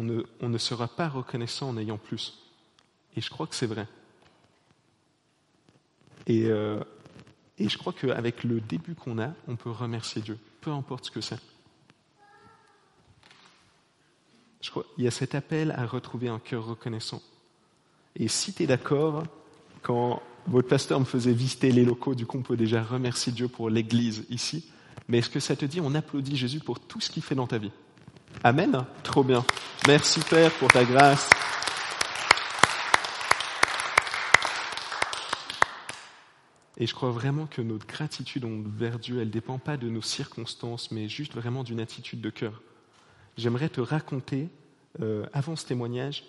ne 0.50 0.58
sera 0.58 0.88
pas 0.88 1.08
reconnaissant 1.08 1.70
en 1.70 1.78
ayant 1.78 1.98
plus. 1.98 2.40
Et 3.16 3.22
je 3.22 3.30
crois 3.30 3.48
que 3.48 3.56
c'est 3.56 3.68
vrai. 3.68 3.88
Et, 6.28 6.46
euh, 6.46 6.80
et 7.58 7.70
je 7.70 7.78
crois 7.78 7.94
qu'avec 7.94 8.44
le 8.44 8.60
début 8.60 8.94
qu'on 8.94 9.18
a, 9.20 9.32
on 9.48 9.56
peut 9.56 9.72
remercier 9.72 10.22
Dieu, 10.22 10.38
peu 10.62 10.72
importe 10.72 11.06
ce 11.06 11.12
que 11.12 11.22
c'est. 11.22 11.40
Je 14.62 14.70
crois, 14.70 14.86
il 14.98 15.06
y 15.06 15.08
a 15.08 15.12
cet 15.12 15.34
appel 15.34 15.72
à 15.72 15.86
retrouver 15.86 16.28
un 16.28 16.40
cœur 16.40 16.66
reconnaissant. 16.66 17.22
Et 18.16 18.28
si 18.28 18.54
tu 18.54 18.64
es 18.64 18.68
d'accord, 18.68 19.24
quand 19.82 20.22
votre 20.48 20.68
pasteur 20.68 21.00
me 21.00 21.06
faisait 21.06 21.32
visiter 21.32 21.72
les 21.72 21.86
locaux, 21.86 22.16
du 22.16 22.26
coup 22.26 22.38
on 22.38 22.42
peut 22.42 22.58
déjà 22.58 22.84
remercier 22.84 23.32
Dieu 23.32 23.48
pour 23.48 23.70
l'église 23.70 24.26
ici, 24.30 24.70
mais 25.08 25.20
est-ce 25.20 25.30
que 25.30 25.40
ça 25.40 25.56
te 25.56 25.66
dit 25.66 25.80
on 25.80 25.96
applaudit 25.96 26.36
Jésus 26.36 26.60
pour 26.60 26.80
tout 26.80 27.00
ce 27.00 27.10
qu'il 27.10 27.24
fait 27.24 27.36
dans 27.36 27.48
ta 27.48 27.58
vie? 27.58 27.72
Amen? 28.44 28.86
Trop 29.04 29.24
bien. 29.24 29.46
Merci 29.88 30.20
Père 30.20 30.52
pour 30.54 30.70
ta 30.70 30.84
grâce. 30.84 31.30
Et 36.80 36.86
je 36.86 36.94
crois 36.94 37.10
vraiment 37.12 37.48
que 37.48 37.62
notre 37.62 37.88
gratitude 37.88 38.46
envers 38.46 39.00
Dieu, 39.00 39.20
elle 39.20 39.28
ne 39.28 39.34
dépend 39.34 39.58
pas 39.58 39.78
de 39.78 39.90
nos 39.90 40.02
circonstances, 40.02 40.92
mais 40.92 41.10
juste 41.10 41.34
vraiment 41.34 41.64
d'une 41.64 41.80
attitude 41.80 42.22
de 42.22 42.30
cœur 42.30 42.62
j'aimerais 43.38 43.70
te 43.70 43.82
raconter, 43.82 44.50
euh, 45.02 45.26
avant 45.34 45.56
ce 45.56 45.66
témoignage, 45.66 46.24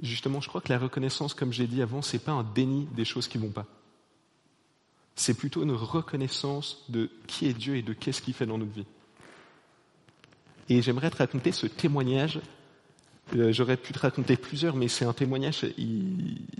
justement, 0.00 0.40
je 0.40 0.48
crois 0.48 0.60
que 0.60 0.72
la 0.72 0.78
reconnaissance, 0.78 1.34
comme 1.34 1.52
j'ai 1.52 1.66
dit 1.66 1.82
avant, 1.82 2.02
ce 2.02 2.16
n'est 2.16 2.22
pas 2.22 2.32
un 2.32 2.44
déni 2.44 2.86
des 2.94 3.04
choses 3.04 3.28
qui 3.28 3.38
ne 3.38 3.44
vont 3.44 3.52
pas. 3.52 3.66
C'est 5.16 5.34
plutôt 5.34 5.62
une 5.62 5.72
reconnaissance 5.72 6.84
de 6.88 7.10
qui 7.26 7.46
est 7.46 7.52
Dieu 7.52 7.76
et 7.76 7.82
de 7.82 7.92
qu'est-ce 7.92 8.22
qu'il 8.22 8.34
fait 8.34 8.46
dans 8.46 8.58
notre 8.58 8.72
vie. 8.72 8.86
Et 10.68 10.82
j'aimerais 10.82 11.10
te 11.10 11.16
raconter 11.16 11.52
ce 11.52 11.66
témoignage. 11.66 12.40
Euh, 13.36 13.52
j'aurais 13.52 13.76
pu 13.76 13.92
te 13.92 13.98
raconter 13.98 14.36
plusieurs, 14.36 14.76
mais 14.76 14.88
c'est 14.88 15.04
un 15.04 15.12
témoignage. 15.12 15.66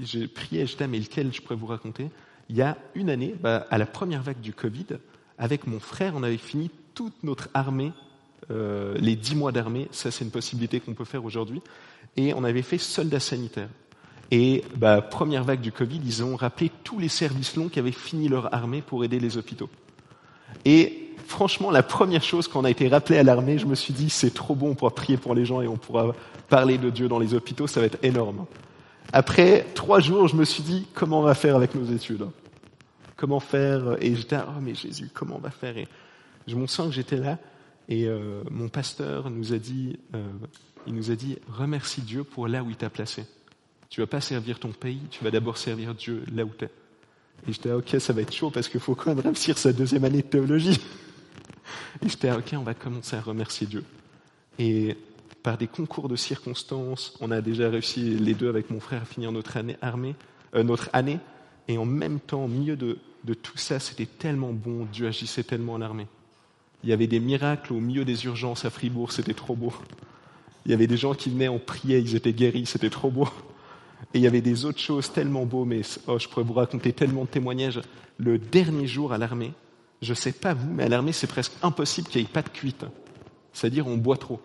J'ai 0.03 0.29
prié, 0.29 0.67
je 0.67 0.85
mais 0.85 0.99
lequel 0.99 1.33
je 1.33 1.41
pourrais 1.41 1.57
vous 1.57 1.67
raconter 1.67 2.11
Il 2.49 2.57
y 2.57 2.63
a 2.63 2.77
une 2.95 3.11
année, 3.11 3.35
bah, 3.41 3.67
à 3.71 3.79
la 3.79 3.87
première 3.87 4.23
vague 4.23 4.41
du 4.41 4.53
Covid, 4.53 4.87
avec 5.39 5.67
mon 5.67 5.81
frère, 5.81 6.15
on 6.17 6.23
avait 6.23 6.37
fini 6.37 6.71
toute 6.95 7.25
notre 7.25 7.49
armée 7.55 7.93
euh, 8.51 8.95
les 8.99 9.17
dix 9.17 9.35
mois 9.35 9.53
d'armée, 9.53 9.89
ça 9.91 10.11
c'est 10.11 10.25
une 10.25 10.31
possibilité 10.31 10.81
qu'on 10.81 10.95
peut 10.95 11.05
faire 11.05 11.25
aujourd'hui. 11.25 11.63
Et 12.17 12.35
on 12.35 12.45
avait 12.45 12.63
fait 12.63 12.79
soldat 12.79 13.21
sanitaire. 13.21 13.69
Et 14.31 14.65
bah, 14.77 15.01
première 15.01 15.45
vague 15.45 15.61
du 15.61 15.73
Covid, 15.73 16.01
ils 16.05 16.23
ont 16.23 16.37
rappelé 16.37 16.71
tous 16.83 16.99
les 16.99 17.09
services 17.09 17.57
longs 17.57 17.69
qui 17.69 17.79
avaient 17.79 17.93
fini 17.93 18.29
leur 18.29 18.55
armée 18.55 18.83
pour 18.83 19.05
aider 19.05 19.19
les 19.19 19.37
hôpitaux. 19.37 19.69
Et 20.65 21.11
franchement, 21.27 21.71
la 21.71 21.83
première 21.83 22.23
chose 22.23 22.49
quand 22.49 22.61
on 22.61 22.65
a 22.65 22.71
été 22.71 22.89
rappelé 22.89 23.19
à 23.19 23.23
l'armée, 23.23 23.59
je 23.59 23.67
me 23.67 23.75
suis 23.75 23.93
dit 23.93 24.11
c'est 24.11 24.33
trop 24.33 24.55
bon, 24.55 24.71
on 24.71 24.75
pourra 24.75 24.95
prier 24.95 25.17
pour 25.17 25.35
les 25.35 25.45
gens 25.45 25.61
et 25.61 25.69
on 25.69 25.77
pourra 25.77 26.15
parler 26.49 26.79
de 26.79 26.91
Dieu 26.91 27.09
dans 27.09 27.19
les 27.19 27.35
hôpitaux, 27.35 27.67
ça 27.67 27.81
va 27.81 27.87
être 27.87 27.99
énorme. 28.03 28.47
Après 29.13 29.67
trois 29.75 30.01
jours, 30.01 30.29
je 30.29 30.37
me 30.37 30.45
suis 30.45 30.63
dit 30.63 30.87
comment 30.95 31.21
on 31.21 31.23
va 31.23 31.35
faire 31.35 31.57
avec 31.57 31.75
nos 31.75 31.85
études? 31.85 32.27
Comment 33.17 33.41
faire 33.41 33.97
Et 34.03 34.17
j'étais 34.17 34.37
oh 34.37 34.61
mais 34.61 34.75
Jésus, 34.75 35.11
comment 35.13 35.37
on 35.37 35.41
va 35.41 35.51
faire? 35.51 35.77
Et 35.77 35.87
je 36.47 36.57
me 36.57 36.67
sens 36.67 36.89
que 36.89 36.95
j'étais 36.95 37.17
là 37.17 37.39
et 37.89 38.07
euh, 38.07 38.43
mon 38.51 38.69
pasteur 38.69 39.31
nous 39.31 39.53
a 39.53 39.59
dit, 39.59 39.99
euh, 40.15 40.27
il 40.87 40.95
nous 40.95 41.11
a 41.11 41.15
dit, 41.15 41.39
remercie 41.49 42.01
Dieu 42.01 42.25
pour 42.25 42.49
là 42.49 42.63
où 42.63 42.71
il 42.71 42.77
t'a 42.77 42.91
placé. 42.91 43.27
Tu 43.91 44.01
vas 44.01 44.07
pas 44.07 44.21
servir 44.21 44.59
ton 44.59 44.73
pays, 44.73 45.03
tu 45.11 45.23
vas 45.23 45.31
d'abord 45.31 45.59
servir 45.59 45.95
Dieu 45.95 46.25
là 46.33 46.45
où 46.45 46.51
tu 46.57 46.65
es. 46.65 46.71
Et 47.47 47.53
j'étais, 47.53 47.71
ah, 47.71 47.77
ok, 47.77 47.97
ça 47.99 48.13
va 48.13 48.23
être 48.23 48.33
chaud 48.33 48.51
parce 48.51 48.69
qu'il 48.69 48.81
faut 48.81 48.95
quand 48.95 49.15
même 49.15 49.21
réussir 49.21 49.59
sa 49.59 49.73
deuxième 49.73 50.05
année 50.05 50.23
de 50.23 50.27
théologie. 50.27 50.81
Et 52.03 52.09
j'étais, 52.09 52.29
ah, 52.29 52.39
ok, 52.39 52.55
on 52.55 52.63
va 52.63 52.75
commencer 52.75 53.17
à 53.17 53.21
remercier 53.21 53.67
Dieu. 53.67 53.85
Et 54.59 54.97
par 55.45 55.59
des 55.59 55.67
concours 55.67 56.09
de 56.09 56.17
circonstances, 56.17 57.15
on 57.21 57.31
a 57.31 57.43
déjà 57.43 57.69
réussi 57.69 58.01
les 58.01 58.33
deux 58.33 58.49
avec 58.49 58.71
mon 58.71 58.81
frère 58.81 59.03
à 59.03 59.05
finir 59.05 59.31
notre 59.31 59.59
année 59.59 59.77
armée, 59.83 60.17
euh, 60.55 60.63
notre 60.63 60.89
année. 60.95 61.19
Et 61.69 61.77
en 61.77 61.85
même 61.85 62.19
temps, 62.19 62.47
au 62.47 62.49
milieu 62.49 62.77
de, 62.77 62.99
tout 63.35 63.59
ça, 63.59 63.79
c'était 63.79 64.07
tellement 64.07 64.55
bon, 64.55 64.87
Dieu 64.91 65.07
agissait 65.07 65.45
tellement 65.45 65.75
en 65.75 65.83
armée. 65.83 66.07
Il 66.83 66.89
y 66.89 66.95
avait 66.95 67.07
des 67.07 67.21
miracles 67.21 67.75
au 67.75 67.81
milieu 67.81 68.07
des 68.07 68.25
urgences 68.25 68.65
à 68.65 68.71
Fribourg, 68.71 69.13
c'était 69.13 69.35
trop 69.35 69.55
beau. 69.55 69.75
Il 70.65 70.71
y 70.71 70.75
avait 70.75 70.87
des 70.87 70.97
gens 70.97 71.13
qui 71.13 71.29
venaient, 71.29 71.49
on 71.49 71.59
priait, 71.59 72.01
ils 72.01 72.17
étaient 72.17 72.33
guéris, 72.33 72.65
c'était 72.65 72.91
trop 72.91 73.11
beau. 73.11 73.29
Et 74.15 74.19
il 74.19 74.23
y 74.23 74.27
avait 74.27 74.41
des 74.41 74.65
autres 74.65 74.81
choses 74.81 75.13
tellement 75.13 75.45
beaux, 75.45 75.67
mais 75.67 75.83
oh, 76.07 76.19
je 76.19 76.27
pourrais 76.27 76.45
vous 76.45 76.55
raconter 76.55 76.95
tellement 76.95 77.25
de 77.25 77.29
témoignages. 77.29 77.83
Le 78.17 78.39
dernier 78.39 78.87
jour 78.87 79.13
à 79.13 79.19
l'armée, 79.19 79.53
je 80.01 80.13
ne 80.13 80.17
sais 80.17 80.33
pas 80.33 80.55
vous, 80.55 80.73
mais 80.73 80.85
à 80.85 80.89
l'armée, 80.89 81.13
c'est 81.13 81.27
presque 81.27 81.53
impossible 81.63 82.09
qu'il 82.09 82.23
n'y 82.23 82.29
ait 82.29 82.33
pas 82.33 82.43
de 82.43 82.49
cuite. 82.49 82.87
C'est-à-dire, 83.53 83.87
on 83.87 83.99
boit 83.99 84.17
trop. 84.17 84.41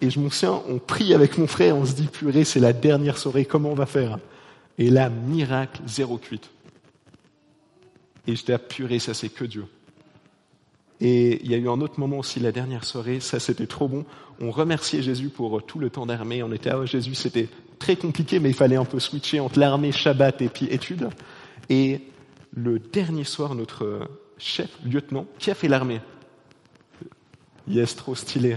Et 0.00 0.10
je 0.10 0.18
m'en 0.18 0.30
souviens, 0.30 0.62
on 0.68 0.78
prie 0.78 1.12
avec 1.14 1.36
mon 1.36 1.46
frère, 1.46 1.76
on 1.76 1.84
se 1.84 1.94
dit, 1.94 2.06
purée, 2.06 2.44
c'est 2.44 2.60
la 2.60 2.72
dernière 2.72 3.18
soirée, 3.18 3.44
comment 3.44 3.70
on 3.70 3.74
va 3.74 3.86
faire? 3.86 4.18
Et 4.78 4.88
là, 4.88 5.10
miracle, 5.10 5.82
zéro 5.86 6.16
cuite. 6.16 6.50
Et 8.26 8.34
j'étais 8.34 8.56
purée, 8.58 8.98
ça 8.98 9.12
c'est 9.12 9.28
que 9.28 9.44
Dieu. 9.44 9.66
Et 11.00 11.42
il 11.42 11.50
y 11.50 11.54
a 11.54 11.58
eu 11.58 11.68
un 11.68 11.80
autre 11.80 11.98
moment 11.98 12.18
aussi, 12.18 12.40
la 12.40 12.52
dernière 12.52 12.84
soirée, 12.84 13.20
ça 13.20 13.40
c'était 13.40 13.66
trop 13.66 13.88
bon. 13.88 14.04
On 14.40 14.50
remerciait 14.50 15.02
Jésus 15.02 15.28
pour 15.28 15.62
tout 15.64 15.78
le 15.78 15.90
temps 15.90 16.06
d'armée. 16.06 16.42
On 16.42 16.52
était, 16.52 16.70
ah, 16.70 16.84
Jésus, 16.84 17.14
c'était 17.14 17.48
très 17.78 17.96
compliqué, 17.96 18.38
mais 18.38 18.50
il 18.50 18.54
fallait 18.54 18.76
un 18.76 18.84
peu 18.84 19.00
switcher 19.00 19.40
entre 19.40 19.58
l'armée, 19.58 19.92
Shabbat 19.92 20.40
et 20.42 20.48
puis 20.48 20.66
études. 20.66 21.08
Et 21.68 22.02
le 22.54 22.78
dernier 22.78 23.24
soir, 23.24 23.54
notre 23.54 24.08
chef, 24.38 24.70
lieutenant, 24.84 25.26
qui 25.38 25.50
a 25.50 25.54
fait 25.54 25.68
l'armée 25.68 26.00
Yes, 27.68 27.94
trop 27.94 28.14
stylé. 28.14 28.56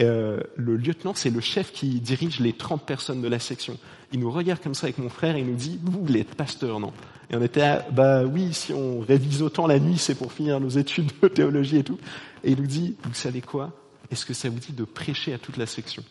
Euh, 0.00 0.40
le 0.56 0.76
lieutenant, 0.76 1.12
c'est 1.14 1.30
le 1.30 1.40
chef 1.40 1.72
qui 1.72 2.00
dirige 2.00 2.40
les 2.40 2.52
30 2.52 2.84
personnes 2.84 3.20
de 3.20 3.28
la 3.28 3.38
section. 3.38 3.76
Il 4.12 4.20
nous 4.20 4.30
regarde 4.30 4.60
comme 4.60 4.74
ça 4.74 4.86
avec 4.86 4.98
mon 4.98 5.10
frère 5.10 5.36
et 5.36 5.40
il 5.40 5.46
nous 5.46 5.56
dit, 5.56 5.78
vous, 5.82 6.04
vous 6.04 6.16
êtes 6.16 6.34
pasteur, 6.34 6.80
non? 6.80 6.92
Et 7.30 7.36
on 7.36 7.42
était, 7.42 7.62
à, 7.62 7.86
bah 7.90 8.24
oui, 8.24 8.52
si 8.52 8.72
on 8.72 9.00
révise 9.00 9.42
autant 9.42 9.66
la 9.66 9.78
nuit, 9.78 9.98
c'est 9.98 10.14
pour 10.14 10.32
finir 10.32 10.58
nos 10.58 10.70
études 10.70 11.10
de 11.22 11.28
théologie 11.28 11.78
et 11.78 11.84
tout. 11.84 11.98
Et 12.42 12.52
il 12.52 12.60
nous 12.60 12.66
dit, 12.66 12.96
vous 13.04 13.14
savez 13.14 13.40
quoi? 13.40 13.72
Est-ce 14.10 14.24
que 14.24 14.34
ça 14.34 14.48
vous 14.48 14.58
dit 14.58 14.72
de 14.72 14.84
prêcher 14.84 15.34
à 15.34 15.38
toute 15.38 15.56
la 15.56 15.66
section? 15.66 16.02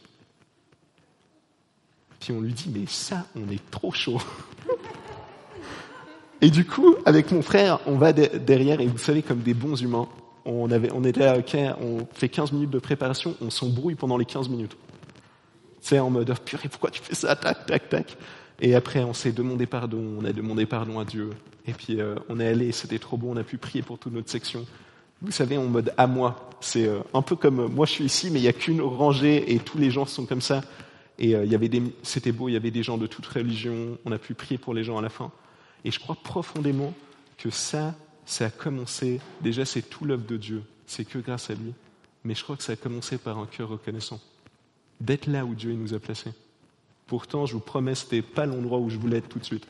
Puis 2.20 2.32
on 2.32 2.42
lui 2.42 2.54
dit, 2.54 2.72
mais 2.74 2.86
ça, 2.88 3.26
on 3.36 3.50
est 3.52 3.70
trop 3.72 3.92
chaud. 3.92 4.22
Et 6.42 6.50
du 6.50 6.66
coup, 6.66 6.96
avec 7.06 7.32
mon 7.32 7.42
frère, 7.42 7.80
on 7.86 7.98
va 7.98 8.14
derrière, 8.14 8.80
et 8.80 8.88
vous 8.88 8.98
savez, 8.98 9.22
comme 9.22 9.40
des 9.40 9.54
bons 9.54 9.82
humains, 9.82 10.08
on, 10.46 10.72
avait, 10.72 10.92
on 10.94 11.04
était 11.04 11.26
à, 11.26 11.38
on 11.82 12.08
fait 12.14 12.30
15 12.30 12.52
minutes 12.52 12.70
de 12.70 12.80
préparation, 12.80 13.36
on 13.42 13.50
s'embrouille 13.50 13.96
pendant 13.96 14.18
les 14.18 14.26
15 14.26 14.50
minutes. 14.50 14.78
C'est 15.82 16.00
en 16.00 16.10
mode, 16.10 16.34
purée, 16.40 16.70
pourquoi 16.70 16.92
tu 16.92 17.02
fais 17.02 17.16
ça? 17.16 17.36
Tac, 17.36 17.66
tac, 17.66 17.90
tac. 17.90 18.18
Et 18.60 18.76
après, 18.76 19.04
on 19.04 19.14
s'est 19.14 19.32
demandé 19.32 19.66
pardon, 19.66 20.18
on 20.20 20.26
a 20.26 20.34
demandé 20.34 20.66
pardon 20.66 21.00
à 21.00 21.06
Dieu. 21.06 21.30
Et 21.66 21.74
puis, 21.74 22.02
euh, 22.02 22.16
on 22.28 22.40
est 22.40 22.48
allé, 22.48 22.72
c'était 22.72 23.00
trop 23.00 23.18
beau, 23.18 23.30
on 23.30 23.38
a 23.38 23.44
pu 23.44 23.58
prier 23.58 23.82
pour 23.82 23.98
toute 23.98 24.14
notre 24.14 24.30
section. 24.30 24.66
Vous 25.22 25.32
savez, 25.32 25.58
en 25.58 25.66
mode 25.66 25.94
à 25.98 26.08
moi. 26.08 26.50
C'est 26.62 26.88
euh, 26.88 27.00
un 27.14 27.22
peu 27.22 27.36
comme, 27.36 27.68
moi 27.74 27.86
je 27.86 27.92
suis 27.92 28.06
ici, 28.06 28.30
mais 28.32 28.40
il 28.40 28.44
n'y 28.44 28.48
a 28.48 28.54
qu'une 28.54 28.82
rangée 28.82 29.54
et 29.54 29.60
tous 29.60 29.78
les 29.78 29.92
gens 29.92 30.06
sont 30.06 30.26
comme 30.26 30.42
ça. 30.42 30.62
Et 31.18 31.36
euh, 31.36 31.46
il 31.46 31.52
y 31.52 31.56
avait 31.56 31.70
des, 31.70 31.84
c'était 32.04 32.32
beau, 32.32 32.50
il 32.50 32.54
y 32.54 32.58
avait 32.58 32.72
des 32.72 32.84
gens 32.84 32.98
de 32.98 33.08
toute 33.08 33.26
religion, 33.26 33.98
on 34.06 34.12
a 34.12 34.18
pu 34.18 34.34
prier 34.34 34.58
pour 34.58 34.74
les 34.74 34.84
gens 34.84 34.98
à 34.98 35.02
la 35.02 35.10
fin. 35.10 35.32
Et 35.86 35.92
je 35.92 36.00
crois 36.00 36.16
profondément 36.16 36.94
que 37.38 37.50
ça, 37.50 37.96
ça 38.30 38.46
a 38.46 38.50
commencé, 38.52 39.20
déjà 39.42 39.66
c'est 39.66 39.82
tout 39.82 40.06
l'œuvre 40.06 40.26
de 40.28 40.38
Dieu, 40.38 40.62
c'est 40.86 41.04
que 41.04 41.18
grâce 41.18 41.50
à 41.50 41.56
lui, 41.56 41.74
mais 42.24 42.36
je 42.36 42.44
crois 42.44 42.56
que 42.56 42.62
ça 42.62 42.74
a 42.74 42.76
commencé 42.76 43.18
par 43.18 43.40
un 43.40 43.48
cœur 43.48 43.70
reconnaissant, 43.70 44.20
d'être 45.02 45.26
là 45.26 45.46
où 45.46 45.56
Dieu 45.56 45.74
nous 45.74 45.96
a 45.96 46.00
placés. 46.00 46.32
Pourtant, 47.08 47.48
je 47.48 47.54
vous 47.54 47.60
promets, 47.60 47.96
c'était 47.96 48.22
pas 48.22 48.46
l'endroit 48.46 48.78
où 48.78 48.90
je 48.92 48.98
voulais 48.98 49.18
être 49.18 49.30
tout 49.30 49.40
de 49.40 49.46
suite. 49.46 49.66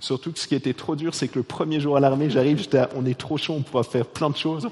Surtout 0.00 0.32
que 0.32 0.38
ce 0.38 0.48
qui 0.48 0.54
était 0.54 0.72
trop 0.72 0.96
dur, 0.96 1.14
c'est 1.14 1.28
que 1.28 1.38
le 1.38 1.42
premier 1.42 1.78
jour 1.78 1.94
à 1.94 2.00
l'armée, 2.00 2.30
j'arrive, 2.30 2.58
j'étais 2.58 2.84
on 2.96 3.04
est 3.04 3.18
trop 3.18 3.36
chaud, 3.36 3.52
on 3.52 3.62
pourra 3.62 3.82
faire 3.82 4.06
plein 4.06 4.30
de 4.30 4.36
choses. 4.36 4.70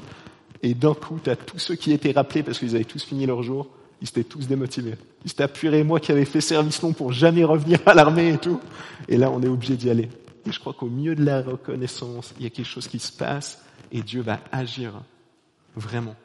Et 0.62 0.72
d'un 0.72 0.94
coup, 0.94 1.20
tu 1.22 1.28
as 1.28 1.36
tous 1.36 1.58
ceux 1.58 1.74
qui 1.74 1.92
étaient 1.92 2.12
rappelés 2.12 2.42
parce 2.42 2.58
qu'ils 2.58 2.74
avaient 2.76 2.84
tous 2.84 3.04
fini 3.04 3.26
leur 3.26 3.42
jour, 3.42 3.68
ils 4.00 4.08
étaient 4.08 4.24
tous 4.24 4.46
démotivés. 4.46 4.94
Ils 5.24 5.28
s'étaient 5.28 5.42
apurés, 5.42 5.84
moi 5.84 6.00
qui 6.00 6.12
avais 6.12 6.24
fait 6.24 6.40
service 6.40 6.80
long 6.80 6.94
pour 6.94 7.12
jamais 7.12 7.44
revenir 7.44 7.78
à 7.84 7.92
l'armée 7.92 8.30
et 8.30 8.38
tout. 8.38 8.58
Et 9.06 9.18
là, 9.18 9.30
on 9.30 9.42
est 9.42 9.48
obligé 9.48 9.76
d'y 9.76 9.90
aller. 9.90 10.08
Je 10.46 10.60
crois 10.60 10.74
qu'au 10.74 10.88
milieu 10.88 11.14
de 11.14 11.24
la 11.24 11.42
reconnaissance, 11.42 12.34
il 12.38 12.44
y 12.44 12.46
a 12.46 12.50
quelque 12.50 12.66
chose 12.66 12.88
qui 12.88 12.98
se 12.98 13.12
passe 13.12 13.64
et 13.90 14.02
Dieu 14.02 14.20
va 14.20 14.40
agir 14.52 15.02
vraiment. 15.74 16.16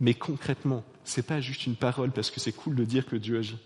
Mais 0.00 0.14
concrètement, 0.14 0.84
c'est 1.04 1.26
pas 1.26 1.40
juste 1.40 1.66
une 1.66 1.76
parole 1.76 2.10
parce 2.10 2.30
que 2.30 2.40
c'est 2.40 2.52
cool 2.52 2.74
de 2.74 2.84
dire 2.84 3.06
que 3.06 3.16
Dieu 3.16 3.38
agit. 3.38 3.58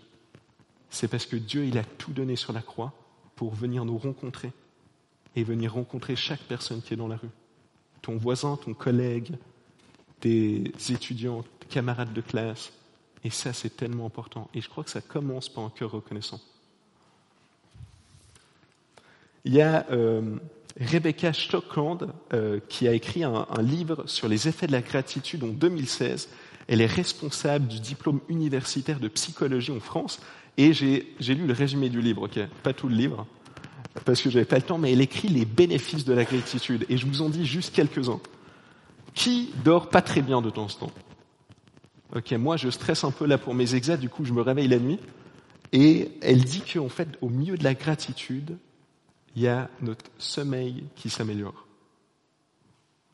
C'est 0.89 1.07
parce 1.07 1.25
que 1.25 1.35
Dieu, 1.35 1.65
il 1.65 1.77
a 1.77 1.83
tout 1.83 2.11
donné 2.11 2.35
sur 2.35 2.53
la 2.53 2.61
croix 2.61 2.93
pour 3.35 3.53
venir 3.53 3.85
nous 3.85 3.97
rencontrer 3.97 4.51
et 5.35 5.43
venir 5.43 5.73
rencontrer 5.73 6.15
chaque 6.15 6.41
personne 6.41 6.81
qui 6.81 6.93
est 6.93 6.97
dans 6.97 7.07
la 7.07 7.17
rue. 7.17 7.29
Ton 8.01 8.17
voisin, 8.17 8.57
ton 8.57 8.73
collègue, 8.73 9.35
tes 10.19 10.73
étudiants, 10.89 11.43
camarades 11.69 12.13
de 12.13 12.21
classe. 12.21 12.73
Et 13.23 13.29
ça, 13.29 13.53
c'est 13.53 13.75
tellement 13.75 14.05
important. 14.05 14.49
Et 14.53 14.61
je 14.61 14.69
crois 14.69 14.83
que 14.83 14.89
ça 14.89 15.01
commence 15.01 15.49
par 15.49 15.63
un 15.63 15.69
cœur 15.69 15.91
reconnaissant. 15.91 16.39
Il 19.45 19.53
y 19.53 19.61
a 19.61 19.85
euh, 19.91 20.37
Rebecca 20.79 21.33
Stockland 21.33 22.13
euh, 22.33 22.59
qui 22.69 22.87
a 22.87 22.93
écrit 22.93 23.23
un, 23.23 23.45
livre 23.61 24.03
sur 24.05 24.27
les 24.27 24.47
effets 24.47 24.67
de 24.67 24.71
la 24.71 24.81
gratitude 24.81 25.43
en 25.43 25.47
2016. 25.47 26.29
Elle 26.67 26.81
est 26.81 26.85
responsable 26.85 27.67
du 27.67 27.79
diplôme 27.79 28.19
universitaire 28.29 28.99
de 28.99 29.07
psychologie 29.07 29.71
en 29.71 29.79
France. 29.79 30.19
Et 30.57 30.73
j'ai 30.73 31.35
lu 31.35 31.47
le 31.47 31.53
résumé 31.53 31.89
du 31.89 32.01
livre, 32.01 32.23
ok, 32.23 32.39
pas 32.63 32.73
tout 32.73 32.89
le 32.89 32.95
livre, 32.95 33.25
parce 34.03 34.21
que 34.21 34.29
j'avais 34.29 34.45
pas 34.45 34.57
le 34.57 34.61
temps, 34.61 34.77
mais 34.77 34.91
elle 34.91 34.99
écrit 34.99 35.29
les 35.29 35.45
bénéfices 35.45 36.03
de 36.03 36.13
la 36.13 36.25
gratitude. 36.25 36.85
Et 36.89 36.97
je 36.97 37.05
vous 37.05 37.21
en 37.21 37.29
dis 37.29 37.45
juste 37.45 37.73
quelques-uns. 37.73 38.19
Qui 39.13 39.51
dort 39.63 39.89
pas 39.89 40.01
très 40.01 40.21
bien 40.21 40.41
de 40.41 40.49
temps 40.49 40.65
en 40.65 40.67
temps? 40.67 40.91
Ok, 42.15 42.31
moi 42.33 42.57
je 42.57 42.69
stresse 42.69 43.03
un 43.03 43.11
peu 43.11 43.25
là 43.25 43.37
pour 43.37 43.53
mes 43.53 43.75
exas, 43.75 43.97
du 43.97 44.09
coup 44.09 44.25
je 44.25 44.33
me 44.33 44.41
réveille 44.41 44.67
la 44.67 44.79
nuit. 44.79 44.99
Et 45.71 46.11
elle 46.21 46.43
dit 46.43 46.61
qu'en 46.61 46.89
fait, 46.89 47.07
au 47.21 47.29
milieu 47.29 47.57
de 47.57 47.63
la 47.63 47.73
gratitude, 47.73 48.57
il 49.35 49.43
y 49.43 49.47
a 49.47 49.69
notre 49.81 50.05
sommeil 50.17 50.85
qui 50.95 51.09
s'améliore. 51.09 51.67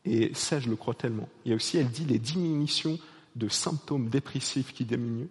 Et 0.04 0.32
ça, 0.34 0.60
je 0.60 0.68
le 0.68 0.76
crois 0.76 0.94
tellement. 0.94 1.28
Il 1.44 1.50
y 1.50 1.52
a 1.52 1.56
aussi, 1.56 1.78
elle 1.78 1.88
dit, 1.88 2.04
les 2.04 2.18
diminutions 2.18 2.98
de 3.34 3.48
symptômes 3.48 4.08
dépressifs 4.08 4.72
qui 4.72 4.84
diminuent. 4.84 5.28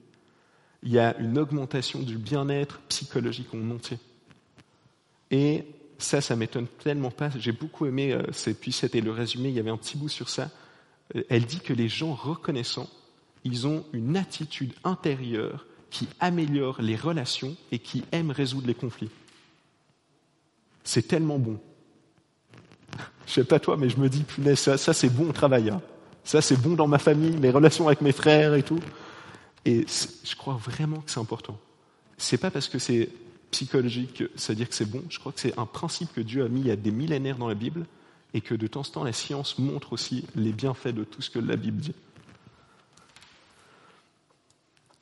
Il 0.84 0.92
y 0.92 1.00
a 1.00 1.18
une 1.18 1.38
augmentation 1.38 2.00
du 2.00 2.18
bien-être 2.18 2.80
psychologique 2.90 3.54
en 3.54 3.72
entier. 3.72 3.98
Et 5.32 5.66
ça, 5.98 6.22
ça 6.22 6.36
m'étonne 6.36 6.68
tellement 6.84 7.10
pas. 7.10 7.30
J'ai 7.40 7.54
beaucoup 7.54 7.86
aimé, 7.86 8.14
euh, 8.14 8.54
puis 8.60 8.72
c'était 8.72 9.02
le 9.02 9.12
résumé, 9.12 9.50
il 9.50 9.56
y 9.56 9.60
avait 9.60 9.72
un 9.72 9.78
petit 9.78 9.98
bout 9.98 10.10
sur 10.10 10.30
ça. 10.30 10.52
Euh, 11.16 11.24
elle 11.30 11.46
dit 11.46 11.62
que 11.62 11.74
les 11.74 11.88
gens 11.88 12.14
reconnaissants, 12.14 12.90
ils 13.44 13.66
ont 13.66 13.86
une 13.94 14.18
attitude 14.18 14.74
intérieure 14.84 15.66
qui 15.90 16.08
améliore 16.20 16.82
les 16.82 16.96
relations 16.96 17.56
et 17.72 17.80
qui 17.80 18.04
aime 18.12 18.32
résoudre 18.32 18.68
les 18.68 18.76
conflits. 18.76 19.10
C'est 20.86 21.08
tellement 21.08 21.38
bon. 21.38 21.60
Je 23.26 23.34
sais 23.34 23.44
pas 23.44 23.60
toi, 23.60 23.76
mais 23.76 23.90
je 23.90 23.98
me 23.98 24.08
dis, 24.08 24.24
punaise, 24.24 24.60
ça, 24.60 24.78
ça 24.78 24.94
c'est 24.94 25.10
bon 25.10 25.30
au 25.30 25.34
travail. 25.34 25.70
Hein. 25.70 25.82
Ça 26.24 26.42
c'est 26.42 26.56
bon 26.56 26.76
dans 26.76 26.88
ma 26.88 27.00
famille, 27.00 27.36
mes 27.38 27.50
relations 27.50 27.88
avec 27.88 28.02
mes 28.02 28.14
frères 28.14 28.54
et 28.54 28.64
tout. 28.64 28.80
Et 29.66 29.86
je 30.24 30.36
crois 30.36 30.54
vraiment 30.54 31.02
que 31.02 31.12
c'est 31.12 31.20
important. 31.20 31.58
C'est 32.18 32.38
pas 32.38 32.52
parce 32.52 32.70
que 32.70 32.80
c'est 32.80 33.10
psychologique, 33.52 34.24
c'est-à-dire 34.36 34.70
que 34.70 34.76
c'est 34.76 34.90
bon. 34.90 35.04
Je 35.10 35.20
crois 35.20 35.32
que 35.32 35.40
c'est 35.40 35.58
un 35.58 35.66
principe 35.66 36.14
que 36.14 36.22
Dieu 36.22 36.46
a 36.46 36.48
mis 36.48 36.62
il 36.62 36.68
y 36.68 36.72
a 36.72 36.76
des 36.76 36.92
millénaires 36.92 37.38
dans 37.38 37.48
la 37.48 37.56
Bible 37.56 37.86
et 38.34 38.42
que 38.42 38.54
de 38.54 38.68
temps 38.68 38.82
en 38.82 38.84
temps 38.84 39.04
la 39.04 39.14
science 39.14 39.58
montre 39.58 39.94
aussi 39.94 40.26
les 40.36 40.52
bienfaits 40.52 40.90
de 40.90 41.04
tout 41.04 41.22
ce 41.22 41.30
que 41.30 41.40
la 41.40 41.56
Bible 41.56 41.82
dit. 41.82 41.96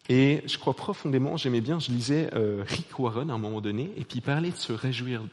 Et 0.09 0.41
je 0.45 0.57
crois 0.57 0.73
profondément, 0.73 1.37
j'aimais 1.37 1.61
bien, 1.61 1.79
je 1.79 1.89
lisais 1.89 2.29
euh, 2.33 2.63
Rick 2.67 2.99
Warren 2.99 3.29
à 3.29 3.35
un 3.35 3.37
moment 3.37 3.61
donné, 3.61 3.91
et 3.95 4.03
puis 4.03 4.17
il 4.17 4.21
parlait 4.21 4.51
de 4.51 4.57
se 4.57 4.73
réjouir, 4.73 5.23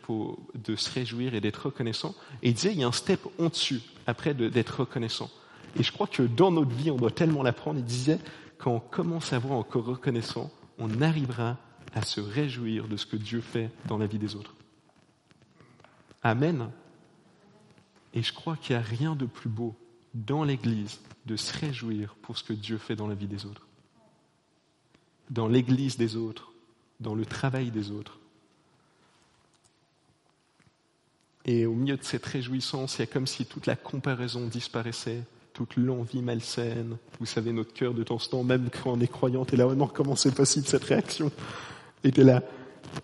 de 0.55 0.77
se 0.77 0.91
réjouir 0.91 1.35
et 1.35 1.41
d'être 1.41 1.67
reconnaissant. 1.67 2.15
Et 2.43 2.51
il 2.51 2.55
disait, 2.55 2.73
il 2.73 2.79
y 2.79 2.85
a 2.85 2.87
un 2.87 2.93
step 2.93 3.21
au-dessus, 3.39 3.81
après 4.07 4.33
d'être 4.33 4.81
reconnaissant. 4.81 5.29
Et 5.79 5.83
je 5.83 5.91
crois 5.91 6.07
que 6.07 6.23
dans 6.23 6.53
notre 6.53 6.71
vie, 6.71 6.91
on 6.91 6.97
doit 6.97 7.11
tellement 7.11 7.43
l'apprendre. 7.43 7.81
Il 7.81 7.85
disait, 7.85 8.19
quand 8.59 8.73
on 8.73 8.81
commence 8.81 9.33
à 9.33 9.39
voir 9.41 9.59
encore 9.59 9.85
reconnaissant, 9.85 10.51
on 10.79 11.01
arrivera 11.01 11.57
à 11.93 12.03
se 12.03 12.21
réjouir 12.21 12.87
de 12.87 12.97
ce 12.97 13.07
que 13.07 13.17
Dieu 13.17 13.41
fait 13.41 13.71
dans 13.87 13.99
la 13.99 14.07
vie 14.07 14.19
des 14.19 14.37
autres. 14.37 14.55
Amen. 16.23 16.71
Et 18.15 18.23
je 18.23 18.33
crois 18.33 18.57
qu'il 18.57 18.77
n'y 18.77 18.83
a 18.83 18.85
rien 18.85 19.17
de 19.17 19.27
plus 19.27 19.49
beau 19.49 19.75
dans 20.15 20.45
l'Église 20.45 21.01
de 21.27 21.35
se 21.35 21.59
réjouir 21.59 22.15
pour 22.23 22.39
ce 22.39 22.45
que 22.45 22.53
Dieu 22.53 22.79
fait 22.79 22.95
dans 22.95 23.09
la 23.09 23.15
vie 23.15 23.27
des 23.27 23.47
autres 23.47 23.67
dans 25.31 25.49
l'église 25.49 25.97
des 25.97 26.17
autres, 26.17 26.53
dans 26.99 27.15
le 27.15 27.25
travail 27.25 27.71
des 27.71 27.91
autres. 27.91 28.19
Et 31.47 31.65
au 31.67 31.75
milieu 31.75 31.97
de 31.97 32.05
cette 32.05 32.27
réjouissance, 32.27 32.97
il 32.97 33.01
y 33.01 33.03
a 33.05 33.07
comme 33.07 33.27
si 33.27 33.47
toute 33.47 33.67
la 33.67 33.77
comparaison 33.77 34.47
disparaissait, 34.47 35.23
toute 35.55 35.77
l'envie 35.77 36.23
malsaine. 36.23 36.97
Vous 37.19 37.27
savez, 37.27 37.53
notre 37.53 37.73
cœur 37.73 37.95
de 37.95 38.03
temps 38.03 38.17
en 38.17 38.19
temps, 38.19 38.45
même 38.45 38.69
quand 38.71 38.93
on 38.93 39.01
est 39.01 39.11
croyant, 39.11 39.47
et 39.47 39.57
là, 39.57 39.67
oh 39.67 39.75
non, 39.75 39.87
comment 39.87 40.17
c'est 40.17 40.35
possible 40.35 40.67
cette 40.67 40.85
réaction 40.85 41.33
Et 42.05 42.11
là, 42.11 42.43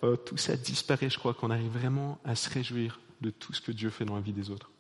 euh, 0.05 0.17
tout 0.17 0.37
ça 0.37 0.57
disparaît, 0.57 1.09
je 1.09 1.19
crois 1.19 1.33
qu'on 1.33 1.51
arrive 1.51 1.73
vraiment 1.73 2.19
à 2.25 2.35
se 2.35 2.51
réjouir 2.51 3.01
de 3.21 3.31
tout 3.31 3.53
ce 3.55 3.61
que 3.61 3.73
Dieu 3.73 3.91
fait 3.91 4.05
dans 4.05 4.17
la 4.17 4.21
vie 4.21 4.33
des 4.33 4.51
autres. 4.51 4.71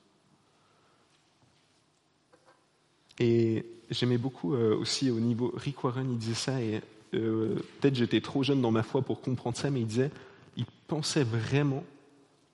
Et 3.18 3.64
j'aimais 3.90 4.18
beaucoup 4.18 4.54
euh, 4.54 4.76
aussi 4.76 5.10
au 5.10 5.20
niveau, 5.20 5.52
Rick 5.56 5.82
Warren, 5.82 6.10
il 6.10 6.18
disait 6.18 6.34
ça, 6.34 6.60
et 6.60 6.82
euh, 7.18 7.54
peut-être 7.80 7.94
j'étais 7.94 8.20
trop 8.20 8.42
jeune 8.42 8.60
dans 8.60 8.70
ma 8.70 8.82
foi 8.82 9.02
pour 9.02 9.20
comprendre 9.20 9.56
ça, 9.56 9.70
mais 9.70 9.80
il 9.80 9.86
disait, 9.86 10.10
il 10.56 10.66
pensait 10.86 11.24
vraiment 11.24 11.84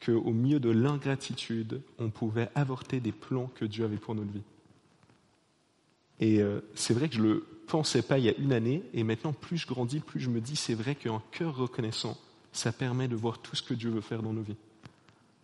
qu'au 0.04 0.32
milieu 0.32 0.60
de 0.60 0.70
l'ingratitude, 0.70 1.80
on 1.98 2.10
pouvait 2.10 2.48
avorter 2.54 3.00
des 3.00 3.12
plans 3.12 3.50
que 3.54 3.64
Dieu 3.64 3.84
avait 3.84 3.96
pour 3.96 4.14
notre 4.14 4.32
vie. 4.32 4.42
Et 6.20 6.40
euh, 6.40 6.60
c'est 6.74 6.94
vrai 6.94 7.08
que 7.08 7.14
je 7.14 7.20
ne 7.20 7.28
le 7.28 7.46
pensais 7.66 8.02
pas 8.02 8.18
il 8.18 8.24
y 8.24 8.28
a 8.28 8.36
une 8.38 8.52
année, 8.52 8.82
et 8.94 9.04
maintenant, 9.04 9.32
plus 9.32 9.58
je 9.58 9.66
grandis, 9.66 10.00
plus 10.00 10.20
je 10.20 10.28
me 10.28 10.40
dis, 10.40 10.56
c'est 10.56 10.74
vrai 10.74 10.94
qu'un 10.94 11.22
cœur 11.30 11.56
reconnaissant, 11.56 12.18
ça 12.52 12.72
permet 12.72 13.08
de 13.08 13.16
voir 13.16 13.38
tout 13.38 13.56
ce 13.56 13.62
que 13.62 13.74
Dieu 13.74 13.90
veut 13.90 14.00
faire 14.00 14.22
dans 14.22 14.32
nos 14.32 14.42
vies. 14.42 14.56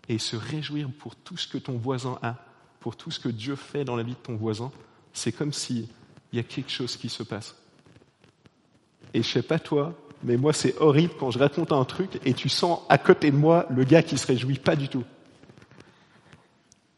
Et 0.08 0.18
se 0.18 0.36
réjouir 0.36 0.90
pour 0.98 1.16
tout 1.16 1.36
ce 1.36 1.46
que 1.46 1.58
ton 1.58 1.78
voisin 1.78 2.18
a, 2.22 2.36
pour 2.80 2.96
tout 2.96 3.10
ce 3.10 3.20
que 3.20 3.28
Dieu 3.28 3.56
fait 3.56 3.84
dans 3.84 3.96
la 3.96 4.02
vie 4.02 4.12
de 4.12 4.18
ton 4.18 4.36
voisin, 4.36 4.70
c'est 5.12 5.32
comme 5.32 5.52
s'il 5.52 5.88
y 6.32 6.38
a 6.38 6.42
quelque 6.42 6.70
chose 6.70 6.96
qui 6.96 7.08
se 7.08 7.22
passe. 7.22 7.56
Et 9.14 9.22
je 9.22 9.28
sais 9.28 9.42
pas 9.42 9.58
toi, 9.58 9.94
mais 10.22 10.36
moi 10.36 10.52
c'est 10.52 10.76
horrible 10.78 11.14
quand 11.18 11.30
je 11.30 11.38
raconte 11.38 11.72
un 11.72 11.84
truc 11.84 12.20
et 12.24 12.34
tu 12.34 12.48
sens 12.48 12.80
à 12.88 12.98
côté 12.98 13.30
de 13.30 13.36
moi 13.36 13.66
le 13.70 13.84
gars 13.84 14.02
qui 14.02 14.18
se 14.18 14.26
réjouit 14.26 14.58
pas 14.58 14.76
du 14.76 14.88
tout. 14.88 15.04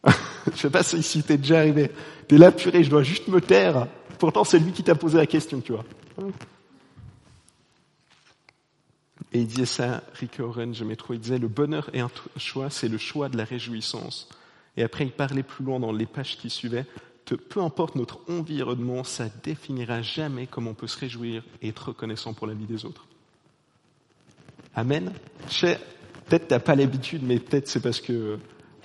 je 0.52 0.56
sais 0.56 0.70
pas 0.70 0.82
si 0.82 1.22
t'es 1.22 1.36
déjà 1.36 1.58
arrivé. 1.58 1.90
T'es 2.28 2.38
là, 2.38 2.50
purée, 2.52 2.82
je 2.82 2.90
dois 2.90 3.02
juste 3.02 3.28
me 3.28 3.40
taire. 3.40 3.86
Pourtant 4.18 4.44
c'est 4.44 4.58
lui 4.58 4.72
qui 4.72 4.82
t'a 4.82 4.94
posé 4.94 5.18
la 5.18 5.26
question, 5.26 5.60
tu 5.60 5.72
vois. 5.72 5.84
Et 9.32 9.40
il 9.40 9.46
disait 9.46 9.66
ça, 9.66 10.02
Rick 10.14 10.40
Oren, 10.40 10.74
je 10.74 10.84
trop, 10.94 11.14
il 11.14 11.20
disait 11.20 11.38
le 11.38 11.46
bonheur 11.46 11.88
est 11.92 12.00
un 12.00 12.10
choix, 12.36 12.68
c'est 12.68 12.88
le 12.88 12.98
choix 12.98 13.28
de 13.28 13.36
la 13.36 13.44
réjouissance. 13.44 14.28
Et 14.76 14.82
après 14.82 15.04
il 15.04 15.12
parlait 15.12 15.42
plus 15.42 15.64
loin 15.64 15.78
dans 15.78 15.92
les 15.92 16.06
pages 16.06 16.36
qui 16.36 16.50
suivaient, 16.50 16.86
peu 17.34 17.60
importe 17.60 17.94
notre 17.94 18.20
environnement, 18.28 19.04
ça 19.04 19.26
définira 19.42 20.02
jamais 20.02 20.46
comment 20.46 20.70
on 20.70 20.74
peut 20.74 20.86
se 20.86 20.98
réjouir 20.98 21.42
et 21.62 21.68
être 21.68 21.88
reconnaissant 21.88 22.34
pour 22.34 22.46
la 22.46 22.54
vie 22.54 22.66
des 22.66 22.84
autres. 22.84 23.06
Amen. 24.74 25.12
Peut-être 25.48 26.48
tu 26.48 26.54
n'as 26.54 26.60
pas 26.60 26.74
l'habitude, 26.74 27.22
mais 27.24 27.38
peut-être 27.38 27.68
c'est 27.68 27.80
parce 27.80 28.00
que 28.00 28.38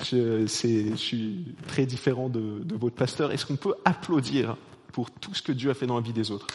je, 0.03 0.45
suis 0.47 1.55
très 1.67 1.85
différent 1.85 2.29
de 2.29 2.75
votre 2.75 2.95
pasteur. 2.95 3.31
Est-ce 3.31 3.45
qu'on 3.45 3.55
peut 3.55 3.75
applaudir 3.85 4.57
pour 4.91 5.11
tout 5.11 5.33
ce 5.33 5.41
que 5.41 5.51
Dieu 5.51 5.69
a 5.69 5.73
fait 5.73 5.87
dans 5.87 5.95
la 5.95 6.01
vie 6.01 6.13
des 6.13 6.31
autres? 6.31 6.47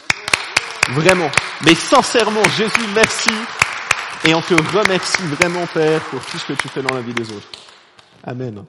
Vraiment. 0.89 1.29
Mais 1.65 1.75
sincèrement, 1.75 2.43
Jésus, 2.57 2.87
merci. 2.93 3.29
Et 4.25 4.33
on 4.33 4.41
te 4.41 4.53
remercie 4.53 5.23
vraiment, 5.23 5.65
Père, 5.67 6.01
pour 6.09 6.23
tout 6.25 6.37
ce 6.37 6.47
que 6.47 6.53
tu 6.53 6.67
fais 6.67 6.81
dans 6.81 6.93
la 6.93 7.01
vie 7.01 7.13
des 7.13 7.31
autres. 7.31 7.49
Amen. 8.23 8.65